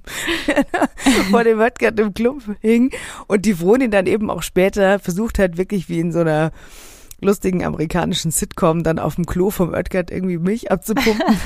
[1.31, 2.91] vor dem Wodka im Club hing.
[3.29, 6.51] Und die Freundin dann eben auch später versucht hat, wirklich wie in so einer
[7.21, 11.37] lustigen amerikanischen Sitcom dann auf dem Klo vom Oetgert irgendwie Milch abzupumpen,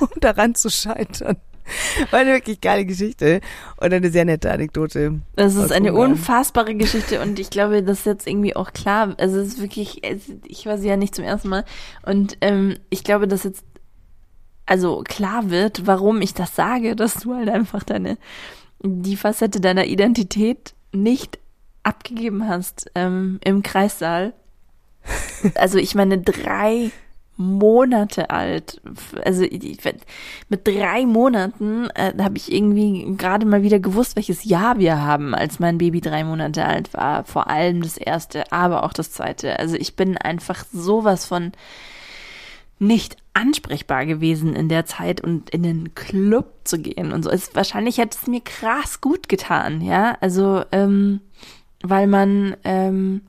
[0.00, 1.36] um daran zu scheitern.
[2.10, 3.40] War eine wirklich geile Geschichte
[3.78, 5.20] und eine sehr nette Anekdote.
[5.36, 6.12] Das ist eine Ungarn.
[6.12, 9.14] unfassbare Geschichte und ich glaube, das ist jetzt irgendwie auch klar.
[9.18, 10.02] Also es ist wirklich,
[10.46, 11.64] ich war sie ja nicht zum ersten Mal
[12.04, 13.64] und ähm, ich glaube, dass jetzt
[14.66, 18.18] also klar wird, warum ich das sage, dass du halt einfach deine
[18.84, 21.38] die Facette deiner Identität nicht
[21.84, 24.34] abgegeben hast ähm, im Kreissaal.
[25.56, 26.92] Also ich meine drei
[27.42, 28.80] Monate alt.
[29.24, 29.44] Also
[30.48, 35.34] mit drei Monaten äh, habe ich irgendwie gerade mal wieder gewusst, welches Jahr wir haben,
[35.34, 37.24] als mein Baby drei Monate alt war.
[37.24, 39.58] Vor allem das erste, aber auch das zweite.
[39.58, 41.52] Also ich bin einfach sowas von
[42.78, 47.30] nicht ansprechbar gewesen in der Zeit und in den Club zu gehen und so.
[47.30, 50.16] Es, wahrscheinlich hätte es mir krass gut getan, ja.
[50.20, 51.20] Also, ähm,
[51.82, 53.22] weil man ähm,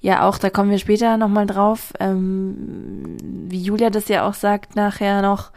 [0.00, 3.16] ja auch, da kommen wir später nochmal drauf, ähm,
[3.48, 5.50] wie Julia das ja auch sagt nachher noch,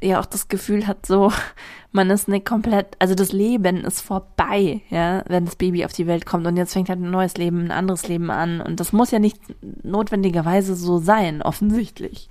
[0.00, 1.32] ja auch das Gefühl hat, so,
[1.92, 6.06] man ist nicht komplett, also das Leben ist vorbei, ja, wenn das Baby auf die
[6.06, 8.92] Welt kommt und jetzt fängt halt ein neues Leben, ein anderes Leben an und das
[8.92, 9.38] muss ja nicht
[9.82, 12.28] notwendigerweise so sein, offensichtlich.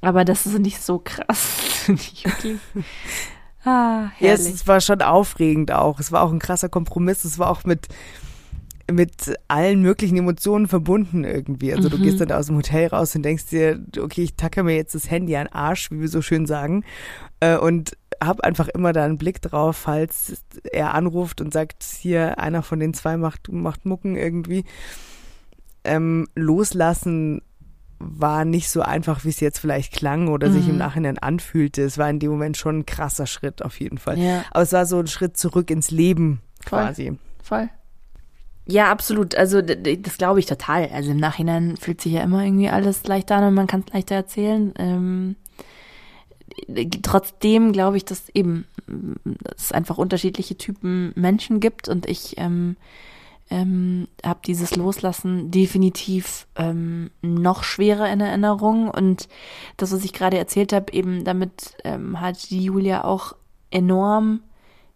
[0.00, 1.38] Aber das ist nicht so krass.
[1.88, 2.60] finde ich wirklich.
[3.64, 4.54] Ah, Ja, herrlich.
[4.54, 5.98] es war schon aufregend auch.
[5.98, 7.24] Es war auch ein krasser Kompromiss.
[7.24, 7.88] Es war auch mit,
[8.90, 11.74] mit allen möglichen Emotionen verbunden irgendwie.
[11.74, 12.02] Also du Mhm.
[12.02, 15.10] gehst dann aus dem Hotel raus und denkst dir, okay, ich tacke mir jetzt das
[15.10, 16.84] Handy an den Arsch, wie wir so schön sagen.
[17.40, 22.38] Äh, und hab einfach immer da einen Blick drauf, falls er anruft und sagt, hier
[22.38, 24.64] einer von den zwei macht, macht Mucken irgendwie.
[25.84, 27.42] Ähm, loslassen
[28.00, 30.78] war nicht so einfach, wie es jetzt vielleicht klang oder sich im Mhm.
[30.78, 31.82] Nachhinein anfühlte.
[31.82, 34.18] Es war in dem Moment schon ein krasser Schritt auf jeden Fall.
[34.18, 34.44] Ja.
[34.50, 36.78] Aber es war so ein Schritt zurück ins Leben Voll.
[36.84, 37.12] quasi.
[37.42, 37.68] Voll.
[38.70, 39.34] Ja, absolut.
[39.34, 40.90] Also das glaube ich total.
[40.92, 43.94] Also im Nachhinein fühlt sich ja immer irgendwie alles leichter an und man kann es
[43.94, 44.74] leichter erzählen.
[44.78, 45.36] Ähm,
[47.02, 49.14] trotzdem glaube ich, dass eben mm,
[49.56, 52.76] es einfach unterschiedliche Typen Menschen gibt und ich ähm,
[53.48, 59.28] ähm, habe dieses Loslassen definitiv ähm, noch schwerer in Erinnerung und
[59.78, 63.34] das, was ich gerade erzählt habe, eben damit ähm, hat die Julia auch
[63.70, 64.40] enorm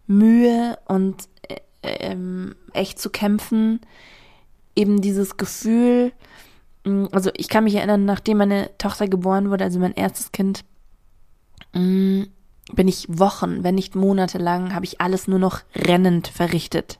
[0.05, 1.27] Mühe und
[1.83, 3.81] ähm, echt zu kämpfen.
[4.75, 6.11] Eben dieses Gefühl,
[6.85, 10.63] mh, also ich kann mich erinnern, nachdem meine Tochter geboren wurde, also mein erstes Kind,
[11.73, 12.25] mh,
[12.71, 16.99] bin ich Wochen, wenn nicht Monate lang, habe ich alles nur noch rennend verrichtet.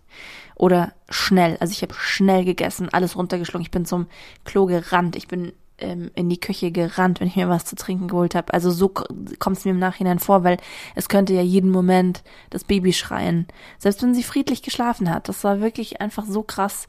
[0.56, 1.58] Oder schnell.
[1.60, 3.65] Also ich habe schnell gegessen, alles runtergeschlungen.
[3.65, 4.08] Ich bin zum
[4.43, 5.15] Klo gerannt.
[5.15, 8.54] Ich bin ähm, in die Küche gerannt, wenn ich mir was zu trinken geholt habe.
[8.54, 10.58] Also so kommt es mir im Nachhinein vor, weil
[10.96, 13.48] es könnte ja jeden Moment das Baby schreien.
[13.78, 15.30] Selbst wenn sie friedlich geschlafen hat.
[15.30, 16.88] Das war wirklich einfach so krass.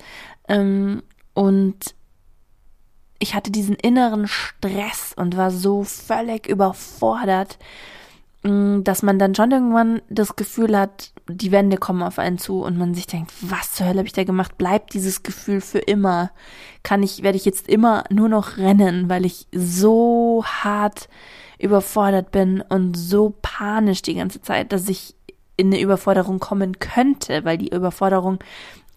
[0.48, 1.02] Ähm,
[1.34, 1.94] und
[3.18, 7.58] ich hatte diesen inneren Stress und war so völlig überfordert,
[8.44, 12.76] dass man dann schon irgendwann das Gefühl hat, die Wände kommen auf einen zu und
[12.76, 14.58] man sich denkt, was zur Hölle habe ich da gemacht?
[14.58, 16.30] Bleibt dieses Gefühl für immer?
[16.82, 21.08] Kann ich, werde ich jetzt immer nur noch rennen, weil ich so hart
[21.58, 25.14] überfordert bin und so panisch die ganze Zeit, dass ich
[25.56, 28.40] in eine Überforderung kommen könnte, weil die Überforderung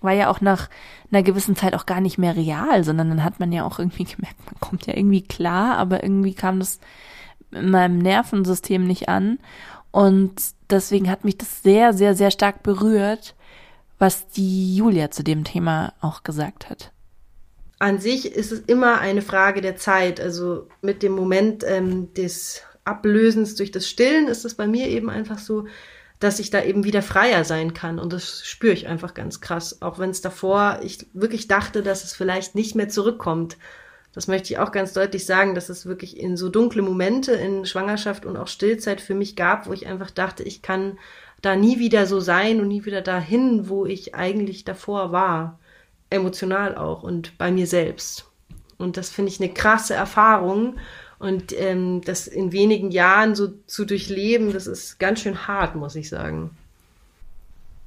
[0.02, 0.70] war ja auch nach
[1.10, 4.04] einer gewissen Zeit auch gar nicht mehr real, sondern dann hat man ja auch irgendwie
[4.04, 6.82] gemerkt, man kommt ja irgendwie klar, aber irgendwie kam das
[7.52, 9.40] in meinem Nervensystem nicht an.
[9.92, 10.36] Und
[10.70, 13.36] deswegen hat mich das sehr, sehr, sehr stark berührt,
[14.00, 16.92] was die Julia zu dem Thema auch gesagt hat.
[17.80, 20.20] An sich ist es immer eine Frage der Zeit.
[20.20, 25.10] Also mit dem Moment ähm, des Ablösens durch das Stillen ist es bei mir eben
[25.10, 25.68] einfach so,
[26.20, 28.00] dass ich da eben wieder freier sein kann.
[28.00, 29.82] Und das spüre ich einfach ganz krass.
[29.82, 33.58] Auch wenn es davor, ich wirklich dachte, dass es vielleicht nicht mehr zurückkommt.
[34.17, 37.67] Das möchte ich auch ganz deutlich sagen, dass es wirklich in so dunkle Momente in
[37.67, 40.97] Schwangerschaft und auch Stillzeit für mich gab, wo ich einfach dachte, ich kann
[41.43, 45.60] da nie wieder so sein und nie wieder dahin, wo ich eigentlich davor war.
[46.10, 48.25] Emotional auch und bei mir selbst.
[48.80, 50.77] Und das finde ich eine krasse Erfahrung.
[51.19, 55.93] Und ähm, das in wenigen Jahren so zu durchleben, das ist ganz schön hart, muss
[55.93, 56.58] ich sagen.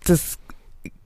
[0.07, 0.39] Das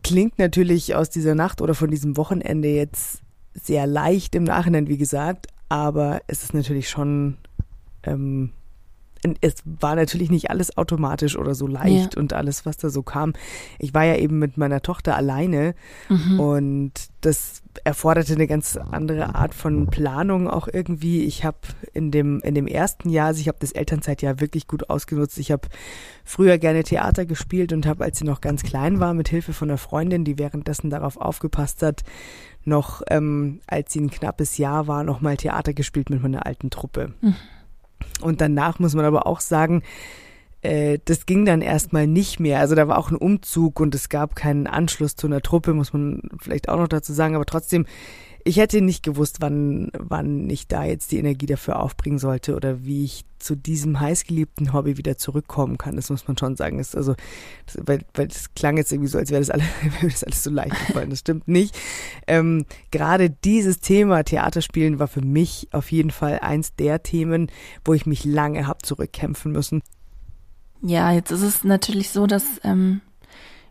[0.02, 3.23] klingt natürlich aus dieser Nacht oder von diesem Wochenende jetzt
[3.54, 7.36] sehr leicht im Nachhinein, wie gesagt, aber es ist natürlich schon,
[8.02, 8.50] ähm,
[9.40, 12.20] es war natürlich nicht alles automatisch oder so leicht Ja.
[12.20, 13.32] und alles, was da so kam.
[13.78, 15.74] Ich war ja eben mit meiner Tochter alleine
[16.38, 21.22] und das erforderte eine ganz andere Art von Planung auch irgendwie.
[21.24, 21.56] Ich habe
[21.94, 25.38] in dem in dem ersten Jahr, also ich habe das Elternzeitjahr wirklich gut ausgenutzt.
[25.38, 25.68] Ich habe
[26.22, 29.70] früher gerne Theater gespielt und habe, als sie noch ganz klein war, mit Hilfe von
[29.70, 32.02] einer Freundin, die währenddessen darauf aufgepasst hat,
[32.66, 36.70] noch, ähm, als sie ein knappes Jahr war, noch mal Theater gespielt mit meiner alten
[36.70, 37.14] Truppe.
[38.20, 39.82] Und danach muss man aber auch sagen,
[40.62, 42.58] äh, das ging dann erstmal nicht mehr.
[42.58, 45.92] Also da war auch ein Umzug und es gab keinen Anschluss zu einer Truppe, muss
[45.92, 47.34] man vielleicht auch noch dazu sagen.
[47.34, 47.86] Aber trotzdem,
[48.46, 52.84] ich hätte nicht gewusst, wann, wann ich da jetzt die Energie dafür aufbringen sollte oder
[52.84, 55.96] wie ich zu diesem heißgeliebten Hobby wieder zurückkommen kann.
[55.96, 56.76] Das muss man schon sagen.
[56.76, 57.14] Das, also,
[57.66, 59.62] das, weil, weil das klang jetzt irgendwie so, als wäre das, alle,
[60.00, 61.08] wäre das alles so leicht gefallen.
[61.08, 61.74] Das stimmt nicht.
[62.26, 67.50] Ähm, Gerade dieses Thema Theaterspielen war für mich auf jeden Fall eins der Themen,
[67.82, 69.82] wo ich mich lange hab zurückkämpfen müssen.
[70.82, 73.00] Ja, jetzt ist es natürlich so, dass ähm,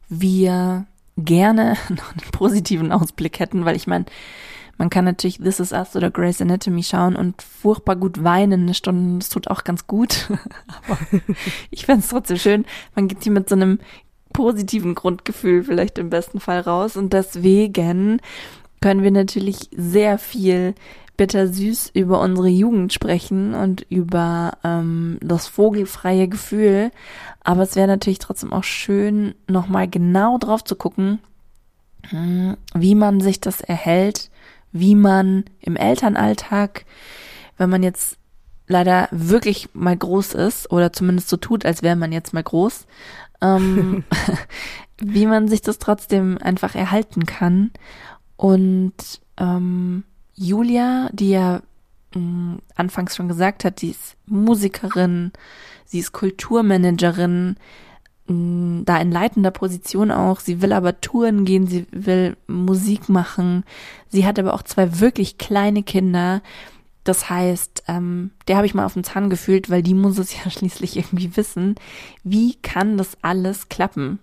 [0.09, 4.05] wir gerne noch einen positiven Ausblick hätten, weil ich meine,
[4.77, 8.73] man kann natürlich This Is Us oder Grey's Anatomy schauen und furchtbar gut weinen eine
[8.73, 10.29] Stunde, das tut auch ganz gut.
[10.87, 10.97] Aber
[11.69, 13.79] ich fände es trotzdem schön, man geht hier mit so einem
[14.33, 18.19] positiven Grundgefühl vielleicht im besten Fall raus und deswegen
[18.81, 20.73] können wir natürlich sehr viel
[21.15, 26.91] bittersüß über unsere Jugend sprechen und über ähm, das vogelfreie Gefühl.
[27.43, 31.19] Aber es wäre natürlich trotzdem auch schön, nochmal genau drauf zu gucken,
[32.09, 34.31] hm, wie man sich das erhält,
[34.73, 36.85] wie man im Elternalltag,
[37.57, 38.17] wenn man jetzt
[38.67, 42.87] leider wirklich mal groß ist oder zumindest so tut, als wäre man jetzt mal groß,
[43.41, 44.03] ähm,
[44.99, 47.71] wie man sich das trotzdem einfach erhalten kann.
[48.35, 50.03] Und ähm,
[50.33, 51.61] Julia, die ja
[52.15, 55.31] mh, mm, anfangs schon gesagt hat, die ist Musikerin,
[55.85, 57.57] sie ist Kulturmanagerin,
[58.27, 60.39] mh, da in leitender Position auch.
[60.39, 63.63] Sie will aber Touren gehen, sie will Musik machen.
[64.09, 66.41] Sie hat aber auch zwei wirklich kleine Kinder.
[67.03, 70.33] Das heißt, ähm, der habe ich mal auf den Zahn gefühlt, weil die muss es
[70.43, 71.75] ja schließlich irgendwie wissen.
[72.23, 74.19] Wie kann das alles klappen?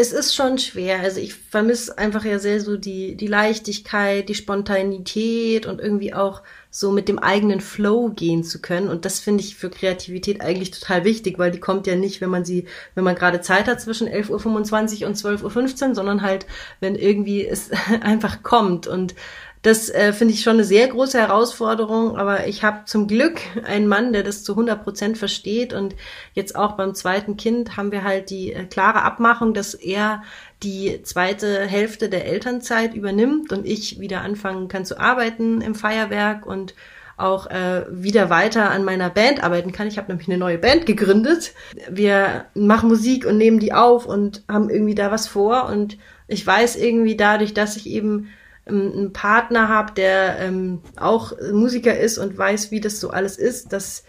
[0.00, 1.00] Es ist schon schwer.
[1.00, 6.42] Also ich vermisse einfach ja sehr so die, die Leichtigkeit, die Spontanität und irgendwie auch
[6.70, 8.90] so mit dem eigenen Flow gehen zu können.
[8.90, 12.30] Und das finde ich für Kreativität eigentlich total wichtig, weil die kommt ja nicht, wenn
[12.30, 16.46] man sie, wenn man gerade Zeit hat zwischen 11.25 Uhr und 12.15 Uhr, sondern halt,
[16.78, 17.70] wenn irgendwie es
[18.00, 18.86] einfach kommt.
[18.86, 19.16] Und
[19.62, 23.88] das äh, finde ich schon eine sehr große Herausforderung, aber ich habe zum Glück einen
[23.88, 25.96] Mann, der das zu 100 Prozent versteht und
[26.34, 30.22] jetzt auch beim zweiten Kind haben wir halt die äh, klare Abmachung, dass er
[30.62, 36.46] die zweite Hälfte der Elternzeit übernimmt und ich wieder anfangen kann zu arbeiten im Feuerwerk
[36.46, 36.74] und
[37.16, 39.88] auch äh, wieder weiter an meiner Band arbeiten kann.
[39.88, 41.52] Ich habe nämlich eine neue Band gegründet.
[41.90, 45.98] Wir machen Musik und nehmen die auf und haben irgendwie da was vor und
[46.28, 48.28] ich weiß irgendwie dadurch, dass ich eben
[48.68, 53.72] einen Partner habe, der ähm, auch Musiker ist und weiß, wie das so alles ist,
[53.72, 54.04] dass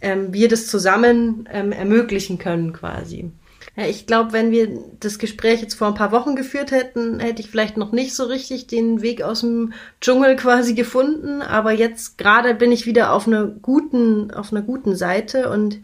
[0.00, 3.30] ähm, wir das zusammen ähm, ermöglichen können quasi.
[3.76, 4.68] Ja, ich glaube, wenn wir
[5.00, 8.24] das Gespräch jetzt vor ein paar Wochen geführt hätten, hätte ich vielleicht noch nicht so
[8.24, 11.42] richtig den Weg aus dem Dschungel quasi gefunden.
[11.42, 15.80] Aber jetzt gerade bin ich wieder auf einer guten, auf einer guten Seite und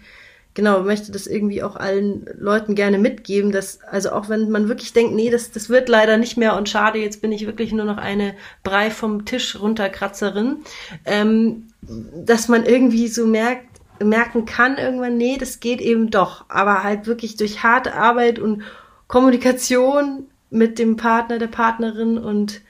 [0.55, 4.93] genau, möchte das irgendwie auch allen Leuten gerne mitgeben, dass, also auch wenn man wirklich
[4.93, 7.85] denkt, nee, das, das wird leider nicht mehr und schade, jetzt bin ich wirklich nur
[7.85, 10.59] noch eine Brei vom Tisch runterkratzerin,
[11.05, 13.67] ähm, dass man irgendwie so merkt,
[14.03, 18.63] merken kann irgendwann, nee, das geht eben doch, aber halt wirklich durch harte Arbeit und
[19.09, 22.63] Kommunikation mit dem Partner, der Partnerin und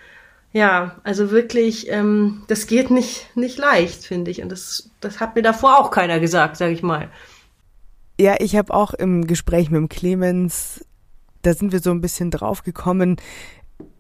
[0.53, 4.43] ja, also wirklich, ähm, das geht nicht, nicht leicht, finde ich.
[4.43, 7.09] Und das, das hat mir davor auch keiner gesagt, sag ich mal.
[8.21, 10.85] Ja, ich habe auch im Gespräch mit dem Clemens,
[11.41, 13.16] da sind wir so ein bisschen drauf gekommen.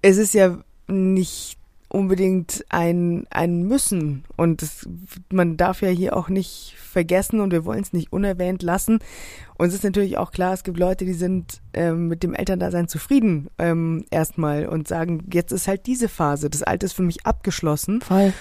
[0.02, 0.58] Es ist ja
[0.88, 1.56] nicht
[1.88, 4.24] unbedingt ein, ein Müssen.
[4.36, 4.86] Und das,
[5.32, 8.98] man darf ja hier auch nicht vergessen und wir wollen es nicht unerwähnt lassen.
[9.56, 12.88] Und es ist natürlich auch klar, es gibt Leute, die sind ähm, mit dem Elterndasein
[12.88, 17.24] zufrieden ähm, erstmal und sagen, jetzt ist halt diese Phase, das Alte ist für mich
[17.24, 18.02] abgeschlossen.
[18.02, 18.34] Voll.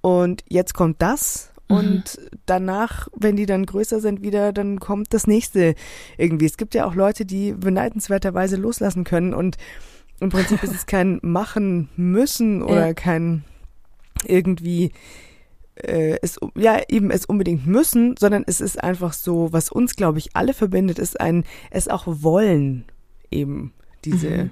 [0.00, 1.76] Und jetzt kommt das Mhm.
[1.76, 5.74] Und danach, wenn die dann größer sind wieder, dann kommt das nächste
[6.16, 6.46] irgendwie.
[6.46, 9.56] Es gibt ja auch Leute, die beneidenswerterweise loslassen können und
[10.20, 12.94] im Prinzip ist es kein machen müssen oder ja.
[12.94, 13.44] kein
[14.24, 14.92] irgendwie
[15.76, 20.18] äh, es ja eben es unbedingt müssen, sondern es ist einfach so, was uns glaube
[20.18, 22.84] ich alle verbindet, ist ein es auch wollen
[23.30, 23.72] eben
[24.04, 24.50] diese mhm.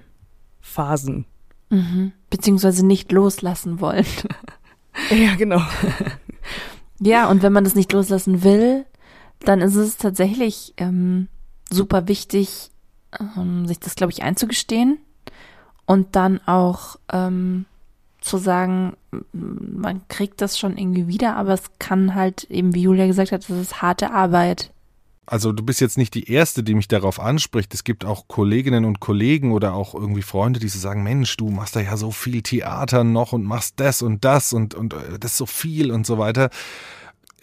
[0.60, 1.24] Phasen.
[1.70, 2.12] Mhm.
[2.30, 4.06] Beziehungsweise nicht loslassen wollen.
[5.10, 5.62] ja, genau.
[7.00, 8.84] Ja, und wenn man das nicht loslassen will,
[9.40, 11.28] dann ist es tatsächlich ähm,
[11.70, 12.70] super wichtig,
[13.36, 14.98] ähm, sich das, glaube ich, einzugestehen
[15.86, 17.66] und dann auch ähm,
[18.20, 18.96] zu sagen,
[19.32, 23.48] man kriegt das schon irgendwie wieder, aber es kann halt eben, wie Julia gesagt hat,
[23.48, 24.72] das ist harte Arbeit
[25.26, 27.72] also du bist jetzt nicht die Erste, die mich darauf anspricht.
[27.74, 31.50] Es gibt auch Kolleginnen und Kollegen oder auch irgendwie Freunde, die so sagen, Mensch, du
[31.50, 35.18] machst da ja so viel Theater noch und machst das und das und, und äh,
[35.18, 36.50] das so viel und so weiter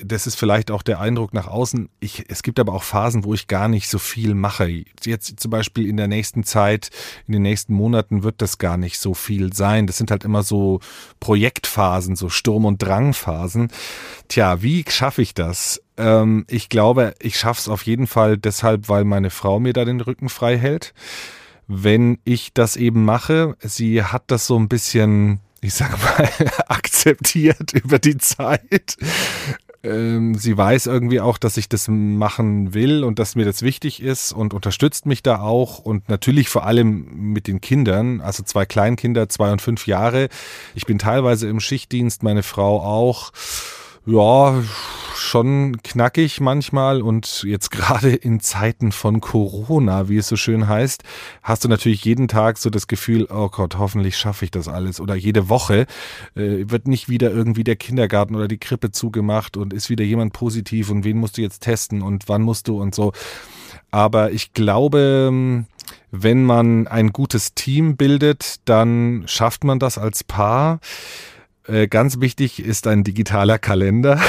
[0.04, 1.90] das ist vielleicht auch der Eindruck nach außen.
[2.00, 4.84] Ich, es gibt aber auch Phasen, wo ich gar nicht so viel mache.
[5.04, 6.90] Jetzt zum Beispiel in der nächsten Zeit,
[7.28, 9.88] in den nächsten Monaten wird das gar nicht so viel sein.
[9.88, 10.80] Das sind halt immer so
[11.20, 13.70] Projektphasen, so Sturm- und Drangphasen.
[14.28, 15.82] Tja, wie schaffe ich das?
[15.98, 19.86] Ähm, ich glaube, ich schaffe es auf jeden Fall deshalb, weil meine Frau mir da
[19.86, 20.94] den Rücken frei hält.
[21.68, 26.28] Wenn ich das eben mache, sie hat das so ein bisschen ich sag mal,
[26.68, 28.98] akzeptiert über die Zeit
[29.84, 34.02] ähm, sie weiß irgendwie auch, dass ich das machen will und dass mir das wichtig
[34.02, 38.66] ist und unterstützt mich da auch und natürlich vor allem mit den Kindern, also zwei
[38.66, 40.30] Kleinkinder, zwei und fünf Jahre.
[40.76, 43.32] Ich bin teilweise im Schichtdienst, meine Frau auch.
[44.08, 44.64] Ja,
[45.16, 51.04] schon knackig manchmal und jetzt gerade in Zeiten von Corona, wie es so schön heißt,
[51.44, 55.00] hast du natürlich jeden Tag so das Gefühl, oh Gott, hoffentlich schaffe ich das alles
[55.00, 55.86] oder jede Woche
[56.36, 60.34] äh, wird nicht wieder irgendwie der Kindergarten oder die Krippe zugemacht und ist wieder jemand
[60.34, 63.14] positiv und wen musst du jetzt testen und wann musst du und so.
[63.92, 65.64] Aber ich glaube,
[66.10, 70.80] wenn man ein gutes Team bildet, dann schafft man das als Paar
[71.72, 74.20] Äh, ganz wichtig ist ein digitaler Kalender.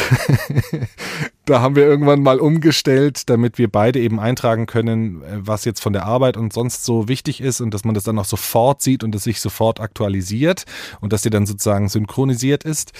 [1.44, 5.80] da haben wir irgendwann mal umgestellt, damit wir beide eben eintragen können, äh, was jetzt
[5.80, 8.80] von der Arbeit und sonst so wichtig ist und dass man das dann auch sofort
[8.80, 10.66] sieht und es sich sofort aktualisiert
[11.00, 12.92] und dass die dann sozusagen synchronisiert ist.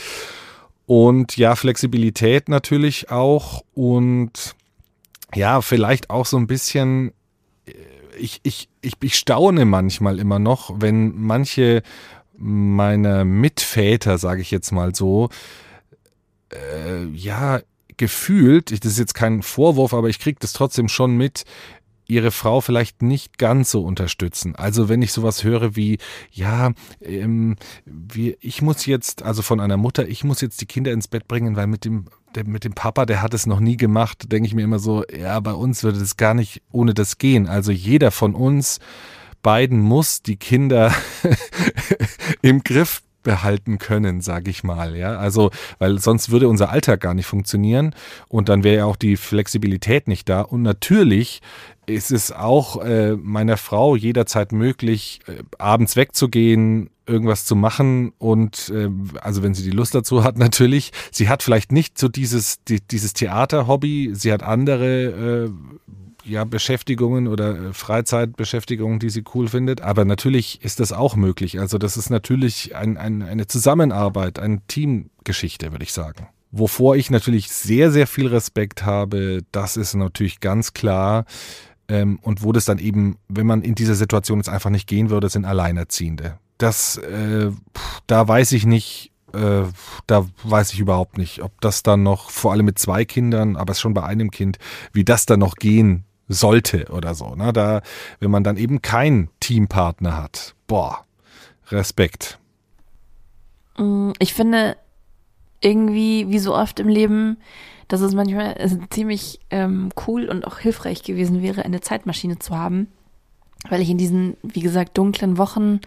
[0.87, 4.57] Und ja, Flexibilität natürlich auch und
[5.37, 7.13] ja, vielleicht auch so ein bisschen,
[7.67, 7.75] äh,
[8.19, 11.85] ich, ich, ich, ich staune manchmal immer noch, wenn manche
[12.43, 15.29] meiner Mitväter, sage ich jetzt mal so,
[16.53, 17.61] äh, ja,
[17.97, 21.45] gefühlt, das ist jetzt kein Vorwurf, aber ich kriege das trotzdem schon mit,
[22.09, 24.57] ihre Frau vielleicht nicht ganz so unterstützen.
[24.57, 25.99] Also wenn ich sowas höre wie,
[26.33, 30.93] ja, ähm, wir, ich muss jetzt, also von einer Mutter, ich muss jetzt die Kinder
[30.93, 33.77] ins Bett bringen, weil mit dem, der, mit dem Papa, der hat es noch nie
[33.77, 37.19] gemacht, denke ich mir immer so, ja, bei uns würde das gar nicht ohne das
[37.19, 37.47] gehen.
[37.47, 38.81] Also jeder von uns
[39.43, 40.95] beiden muss die Kinder
[42.43, 45.17] im Griff behalten können, sage ich mal, ja.
[45.17, 47.95] Also, weil sonst würde unser Alltag gar nicht funktionieren
[48.29, 50.41] und dann wäre ja auch die Flexibilität nicht da.
[50.43, 51.41] Und natürlich
[51.87, 58.73] ist es auch äh, meiner Frau jederzeit möglich, äh, abends wegzugehen, irgendwas zu machen und
[58.73, 58.89] äh,
[59.21, 60.93] also wenn sie die Lust dazu hat natürlich.
[61.11, 65.51] Sie hat vielleicht nicht so dieses die, dieses Theater-Hobby, sie hat andere äh,
[66.25, 69.81] ja, Beschäftigungen oder äh, Freizeitbeschäftigungen, die sie cool findet.
[69.81, 71.59] Aber natürlich ist das auch möglich.
[71.61, 76.29] Also das ist natürlich ein, ein, eine Zusammenarbeit, eine Teamgeschichte, würde ich sagen.
[76.51, 81.25] Wovor ich natürlich sehr, sehr viel Respekt habe, das ist natürlich ganz klar.
[81.89, 85.11] Ähm, und wo das dann eben, wenn man in dieser Situation jetzt einfach nicht gehen
[85.11, 86.39] würde, sind Alleinerziehende.
[86.59, 87.51] Das, äh,
[88.07, 89.63] da weiß ich nicht, äh,
[90.07, 93.75] da weiß ich überhaupt nicht, ob das dann noch, vor allem mit zwei Kindern, aber
[93.75, 94.59] schon bei einem Kind,
[94.93, 97.35] wie das dann noch gehen sollte oder so.
[97.35, 97.53] Ne?
[97.53, 97.83] Da,
[98.21, 100.55] wenn man dann eben keinen Teampartner hat.
[100.67, 101.05] Boah,
[101.71, 102.39] Respekt.
[103.77, 104.77] Mm, ich finde
[105.61, 107.39] irgendwie, wie so oft im Leben,
[107.89, 108.57] dass es manchmal
[108.91, 112.89] ziemlich ähm, cool und auch hilfreich gewesen wäre, eine Zeitmaschine zu haben,
[113.69, 115.81] weil ich in diesen, wie gesagt, dunklen Wochen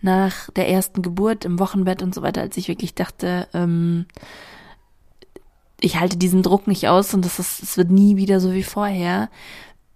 [0.00, 4.06] nach der ersten Geburt im Wochenbett und so weiter, als ich wirklich dachte, ähm,
[5.84, 8.62] ich halte diesen Druck nicht aus und das ist, es wird nie wieder so wie
[8.62, 9.28] vorher,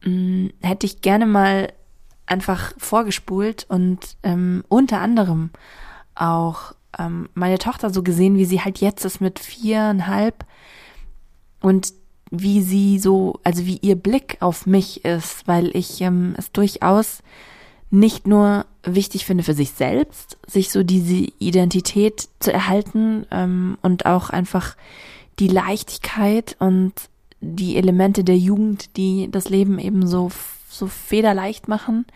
[0.04, 1.72] mh, hätte ich gerne mal
[2.26, 5.50] einfach vorgespult und ähm, unter anderem
[6.14, 10.44] auch ähm, meine Tochter so gesehen, wie sie halt jetzt ist mit viereinhalb
[11.60, 11.92] und
[12.30, 17.22] wie sie so, also wie ihr Blick auf mich ist, weil ich ähm, es durchaus
[17.90, 24.04] nicht nur wichtig finde für sich selbst, sich so diese Identität zu erhalten ähm, und
[24.04, 24.76] auch einfach
[25.38, 26.92] die Leichtigkeit und
[27.40, 30.30] die Elemente der Jugend, die das Leben eben so,
[30.68, 32.06] so federleicht machen,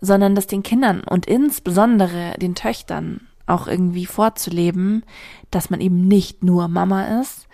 [0.00, 5.04] sondern das den Kindern und insbesondere den Töchtern auch irgendwie vorzuleben,
[5.50, 7.48] dass man eben nicht nur Mama ist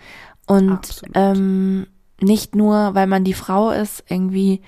[0.45, 1.87] und ähm,
[2.21, 4.61] nicht nur, weil man die Frau ist, irgendwie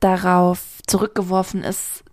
[0.00, 2.04] darauf zurückgeworfen ist,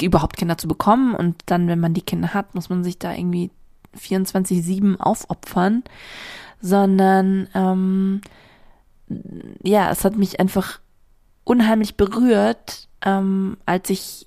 [0.00, 1.14] überhaupt Kinder zu bekommen.
[1.14, 3.50] Und dann, wenn man die Kinder hat, muss man sich da irgendwie
[3.98, 5.84] 24-7 aufopfern,
[6.60, 8.20] sondern ähm,
[9.62, 10.80] ja, es hat mich einfach
[11.44, 14.26] unheimlich berührt, ähm, als ich,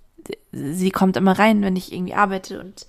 [0.51, 2.85] sie kommt immer rein, wenn ich irgendwie arbeite und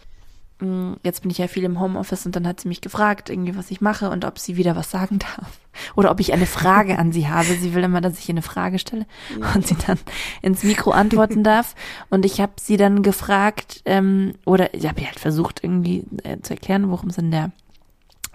[1.05, 3.71] Jetzt bin ich ja viel im Homeoffice und dann hat sie mich gefragt, irgendwie, was
[3.71, 5.61] ich mache und ob sie wieder was sagen darf.
[5.95, 7.55] Oder ob ich eine Frage an sie habe.
[7.55, 9.07] Sie will immer, dass ich ihr eine Frage stelle
[9.55, 9.99] und sie dann
[10.43, 11.77] ins Mikro antworten darf.
[12.11, 16.41] Und ich habe sie dann gefragt, ähm, oder ich habe ihr halt versucht, irgendwie äh,
[16.41, 17.53] zu erklären, worum es in der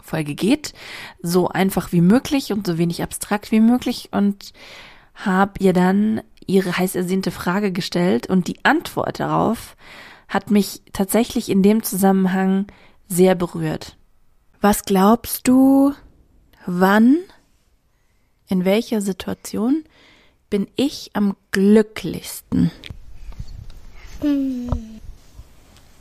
[0.01, 0.74] Folge geht.
[1.21, 4.09] So einfach wie möglich und so wenig abstrakt wie möglich.
[4.11, 4.53] Und
[5.15, 9.76] habe ihr dann ihre heiß ersehnte Frage gestellt und die Antwort darauf
[10.34, 12.65] hat mich tatsächlich in dem Zusammenhang
[13.07, 13.95] sehr berührt.
[14.61, 15.93] Was glaubst du,
[16.65, 17.19] wann,
[18.47, 19.84] in welcher Situation
[20.49, 22.71] bin ich am glücklichsten?
[24.21, 24.99] Hm.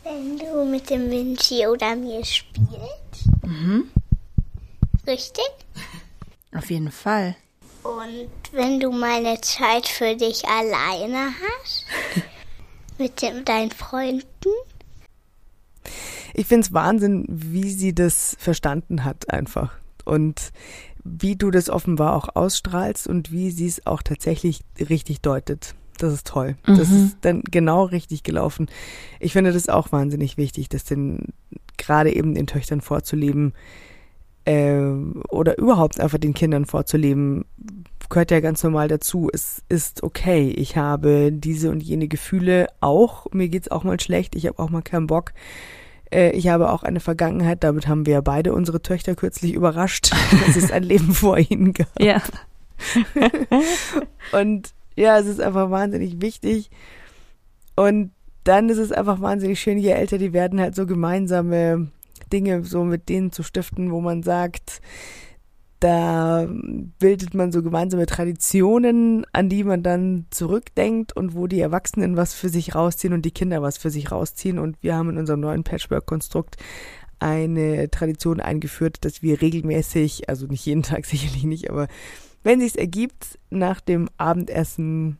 [0.05, 3.29] Wenn du mit dem Vinci oder mir spielst.
[3.45, 3.91] Mhm.
[5.07, 5.45] Richtig?
[6.55, 7.37] Auf jeden Fall.
[7.83, 11.85] Und wenn du meine Zeit für dich alleine hast?
[13.03, 14.25] mit dem, deinen Freunden?
[16.35, 19.73] Ich finde es Wahnsinn, wie sie das verstanden hat einfach.
[20.05, 20.53] Und
[21.05, 25.75] wie du das offenbar auch ausstrahlst und wie sie es auch tatsächlich richtig deutet.
[25.99, 26.57] Das ist toll.
[26.67, 26.77] Mhm.
[26.77, 28.69] Das ist dann genau richtig gelaufen.
[29.21, 31.33] Ich finde das auch wahnsinnig wichtig, das den
[31.77, 33.53] gerade eben den Töchtern vorzuleben
[34.45, 34.83] äh,
[35.29, 37.45] oder überhaupt einfach den Kindern vorzuleben,
[38.13, 39.31] gehört ja ganz normal dazu.
[39.33, 40.51] Es ist okay.
[40.51, 43.27] Ich habe diese und jene Gefühle auch.
[43.33, 44.37] Mir geht's auch mal schlecht.
[44.37, 45.33] Ich habe auch mal keinen Bock.
[46.13, 50.13] Äh, ich habe auch eine Vergangenheit, damit haben wir beide unsere Töchter kürzlich überrascht,
[50.47, 51.89] dass es ein Leben vor ihnen gab.
[51.99, 52.23] Ja.
[54.33, 56.71] Und ja, es ist einfach wahnsinnig wichtig.
[57.77, 58.11] Und
[58.45, 61.89] dann ist es einfach wahnsinnig schön, je älter die werden, halt so gemeinsame
[62.33, 64.81] Dinge so mit denen zu stiften, wo man sagt,
[65.83, 66.47] da
[67.01, 72.35] bildet man so gemeinsame Traditionen, an die man dann zurückdenkt und wo die Erwachsenen was
[72.35, 74.61] für sich rausziehen und die Kinder was für sich rausziehen.
[74.61, 76.57] Und wir haben in unserem neuen Patchwork-Konstrukt
[77.19, 81.89] eine Tradition eingeführt, dass wir regelmäßig, also nicht jeden Tag sicherlich nicht, aber
[82.45, 85.19] wenn sich's ergibt, nach dem Abendessen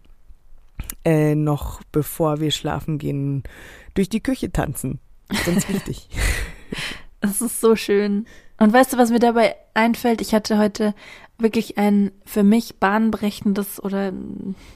[1.05, 3.43] äh, noch bevor wir schlafen gehen,
[3.95, 5.01] durch die Küche tanzen.
[5.45, 6.09] Ganz wichtig.
[7.23, 8.27] Das ist so schön.
[8.59, 10.21] Und weißt du, was mir dabei einfällt?
[10.21, 10.95] Ich hatte heute
[11.39, 14.13] wirklich ein für mich bahnbrechendes oder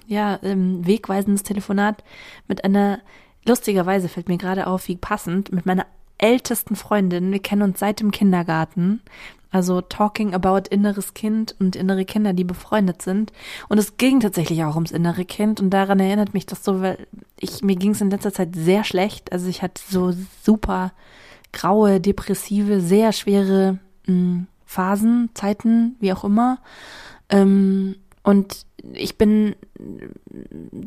[0.06, 2.02] ja, ähm, wegweisendes Telefonat
[2.48, 3.00] mit einer,
[3.44, 5.86] lustigerweise fällt mir gerade auf, wie passend, mit meiner
[6.18, 7.32] ältesten Freundin.
[7.32, 9.02] Wir kennen uns seit dem Kindergarten.
[9.50, 13.32] Also talking about inneres Kind und innere Kinder, die befreundet sind.
[13.68, 15.60] Und es ging tatsächlich auch ums innere Kind.
[15.60, 17.06] Und daran erinnert mich das so, weil
[17.38, 19.32] ich, mir ging es in letzter Zeit sehr schlecht.
[19.32, 20.92] Also ich hatte so super
[21.56, 26.58] graue, depressive, sehr schwere mh, hm, Phasen, Zeiten, wie auch immer.
[27.28, 29.54] Ähm, und ich bin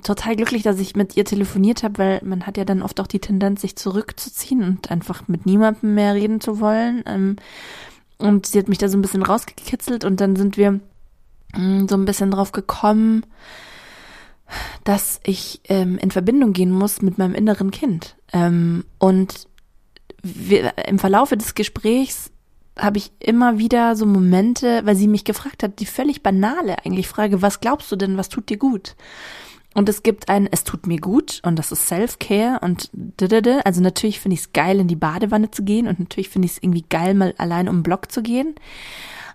[0.04, 3.08] total glücklich, dass ich mit ihr telefoniert habe, weil man hat ja dann oft auch
[3.08, 7.04] die Tendenz, sich zurückzuziehen und einfach mit niemandem mehr reden zu wollen.
[7.08, 7.38] Ähm,
[8.18, 10.80] und sie hat mich da so ein bisschen rausgekitzelt und dann sind wir
[11.56, 13.26] mm, so ein bisschen drauf gekommen,
[14.84, 18.18] dass ich ähm, in Verbindung gehen muss mit meinem inneren Kind.
[18.34, 19.48] Ähm, und
[20.24, 22.32] wir, im Verlaufe des Gesprächs
[22.78, 27.08] habe ich immer wieder so Momente, weil sie mich gefragt hat, die völlig banale eigentlich
[27.08, 28.96] Frage, was glaubst du denn, was tut dir gut?
[29.76, 33.66] Und es gibt ein, es tut mir gut und das ist Self-Care und didede.
[33.66, 36.54] also natürlich finde ich es geil, in die Badewanne zu gehen und natürlich finde ich
[36.54, 38.56] es irgendwie geil, mal allein um den Block zu gehen.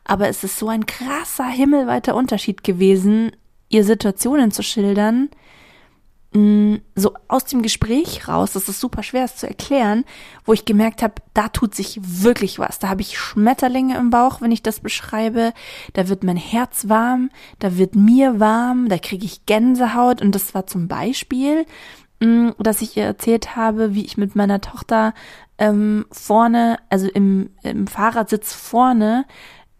[0.05, 3.33] Aber es ist so ein krasser, himmelweiter Unterschied gewesen,
[3.69, 5.31] ihr Situationen zu schildern,
[6.37, 10.05] Mm, so aus dem Gespräch raus, das ist super schwer es zu erklären,
[10.45, 12.81] wo ich gemerkt habe, da tut sich wirklich was.
[12.81, 15.53] Da habe ich Schmetterlinge im Bauch, wenn ich das beschreibe.
[15.93, 17.31] Da wird mein Herz warm,
[17.61, 20.21] da wird mir warm, da kriege ich Gänsehaut.
[20.21, 21.67] Und das war zum Beispiel,
[22.19, 25.15] mm, dass ich ihr erzählt habe, wie ich mit meiner Tochter
[25.59, 29.25] ähm, vorne, also im, im Fahrradsitz vorne,